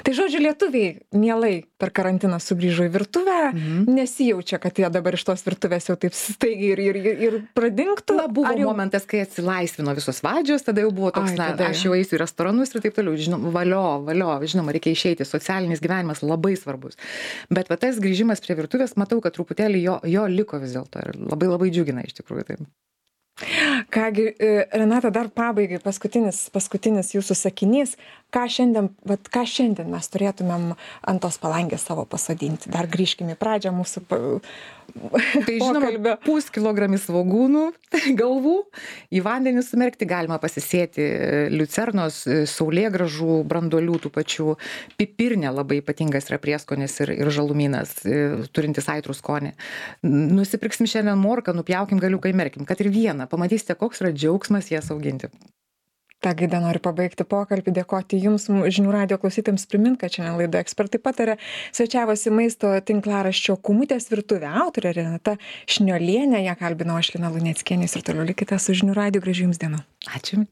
Tai 0.04 0.12
žodžiu, 0.14 0.38
lietuviai 0.44 1.00
mielai 1.12 1.64
per 1.78 1.90
karantiną 1.90 2.38
sugrįžo 2.38 2.84
į 2.86 2.90
virtuvę, 2.94 3.38
Mhm. 3.52 3.86
nesijaučia, 3.96 4.58
kad 4.62 4.78
jie 4.78 4.88
dabar 4.90 5.14
iš 5.14 5.24
tos 5.24 5.42
virtuvės 5.42 5.88
jau 5.88 5.96
taip 5.98 6.12
staigiai 6.14 6.72
ir, 6.72 6.78
ir, 6.80 6.96
ir, 6.96 7.16
ir 7.22 7.32
pradingtų. 7.54 8.14
Na, 8.16 8.26
buvo 8.28 8.46
jau- 8.54 8.68
momentas, 8.70 9.04
kai 9.06 9.20
atsilaisvino 9.26 9.94
visos 9.94 10.20
vadžios, 10.22 10.62
tada 10.62 10.80
jau 10.82 10.90
buvo 10.94 11.10
toks, 11.10 11.30
Ai, 11.32 11.36
na, 11.36 11.48
tada 11.50 11.68
aš 11.70 11.82
jau. 11.84 11.92
eisiu 11.94 12.16
į 12.18 12.22
restoranus 12.22 12.74
ir 12.74 12.80
taip 12.80 12.94
toliau, 12.94 13.16
žinom, 13.16 13.50
valio, 13.52 14.04
valio, 14.06 14.38
žinoma, 14.46 14.72
reikia 14.72 14.92
išeiti, 14.94 15.26
socialinis 15.26 15.80
gyvenimas 15.80 16.22
labai 16.22 16.54
svarbus. 16.56 16.94
Bet 17.50 17.68
va 17.68 17.76
tas 17.76 17.98
grįžimas 17.98 18.40
prie 18.40 18.54
virtuvės, 18.54 18.94
matau, 18.96 19.20
kad 19.20 19.34
truputėlį 19.34 19.82
jo, 19.82 20.00
jo 20.04 20.26
liko 20.28 20.58
vis 20.60 20.72
dėlto 20.72 21.02
ir 21.08 21.18
labai 21.28 21.48
labai 21.48 21.70
džiugina 21.70 22.04
iš 22.06 22.14
tikrųjų. 22.22 22.44
Tai. 22.46 22.56
Kągi, 23.90 24.34
e, 24.38 24.68
Renata, 24.72 25.10
dar 25.10 25.28
pabaigai 25.32 25.78
paskutinis, 25.82 26.50
paskutinis 26.52 27.12
jūsų 27.16 27.34
sakinys. 27.34 27.96
Ką 28.32 28.46
šiandien, 28.48 28.86
vat, 29.04 29.26
ką 29.28 29.42
šiandien 29.44 29.90
mes 29.92 30.06
turėtumėm 30.08 30.70
ant 31.10 31.20
tos 31.20 31.36
palangės 31.42 31.82
savo 31.84 32.06
pasodinti? 32.08 32.70
Dar 32.72 32.86
grįžkime 32.88 33.34
į 33.36 33.40
pradžią 33.40 33.74
mūsų 33.76 34.02
pa- 34.08 34.20
Tai 34.92 35.54
žinoma, 35.56 35.80
pokalbio. 35.80 36.12
puskilogramį 36.26 36.98
svogūnų 37.00 37.60
galvų 38.20 38.54
į 39.14 39.22
vandenį 39.24 39.62
sumerkti 39.64 40.08
galima 40.10 40.36
pasisėti 40.42 41.00
e, 41.04 41.30
liucernos, 41.52 42.18
e, 42.28 42.42
saulėgražų, 42.50 43.38
branduolių 43.48 44.00
tų 44.04 44.10
pačių, 44.16 44.48
pipirnė 45.00 45.52
labai 45.54 45.80
ypatingas 45.80 46.28
yra 46.28 46.40
prieskonis 46.42 46.98
ir, 47.04 47.14
ir 47.14 47.30
žalumynas, 47.32 47.94
e, 48.04 48.20
turintis 48.52 48.88
aitrų 48.92 49.16
skonį. 49.16 49.54
Nusipirksim 50.08 50.88
šiandien 50.90 51.16
morką, 51.20 51.54
nupjaukim 51.56 52.00
galiuką 52.02 52.32
įmerkim, 52.34 52.68
kad 52.68 52.80
ir 52.84 52.92
vieną, 52.92 53.28
pamatysite, 53.32 53.78
koks 53.80 54.04
yra 54.04 54.12
džiaugsmas 54.12 54.68
jas 54.74 54.90
auginti. 54.92 55.32
Tą 56.22 56.32
gaidą 56.38 56.60
noriu 56.62 56.82
pabaigti 56.84 57.26
pokalbį 57.28 57.74
dėkoti 57.80 58.20
jums 58.22 58.48
žinių 58.48 58.94
radijo 58.94 59.18
klausytojams 59.22 59.66
primint 59.70 60.00
kad 60.00 60.14
šiandien 60.14 60.38
laidoje 60.38 60.64
ekspertai 60.66 61.02
pataria 61.02 61.36
svečiavosi 61.74 62.32
maisto 62.34 62.72
tinklaraščio 62.88 63.58
kūmutės 63.66 64.10
virtuvė 64.12 64.50
autorė 64.64 64.94
renata 65.00 65.36
šniolienė. 65.66 66.44
Ją 66.46 66.56
kalbinau 66.60 66.98
aš 67.02 67.14
lina 67.16 67.32
luneckienė 67.34 67.88
jūs 67.88 67.98
ir 67.98 68.08
toliau 68.08 68.26
likite 68.32 68.58
su 68.62 68.78
žinių 68.78 68.98
radiju 68.98 69.26
gražių 69.26 69.48
jums 69.48 69.62
dienų. 69.62 69.84
Ačiū. 70.16 70.44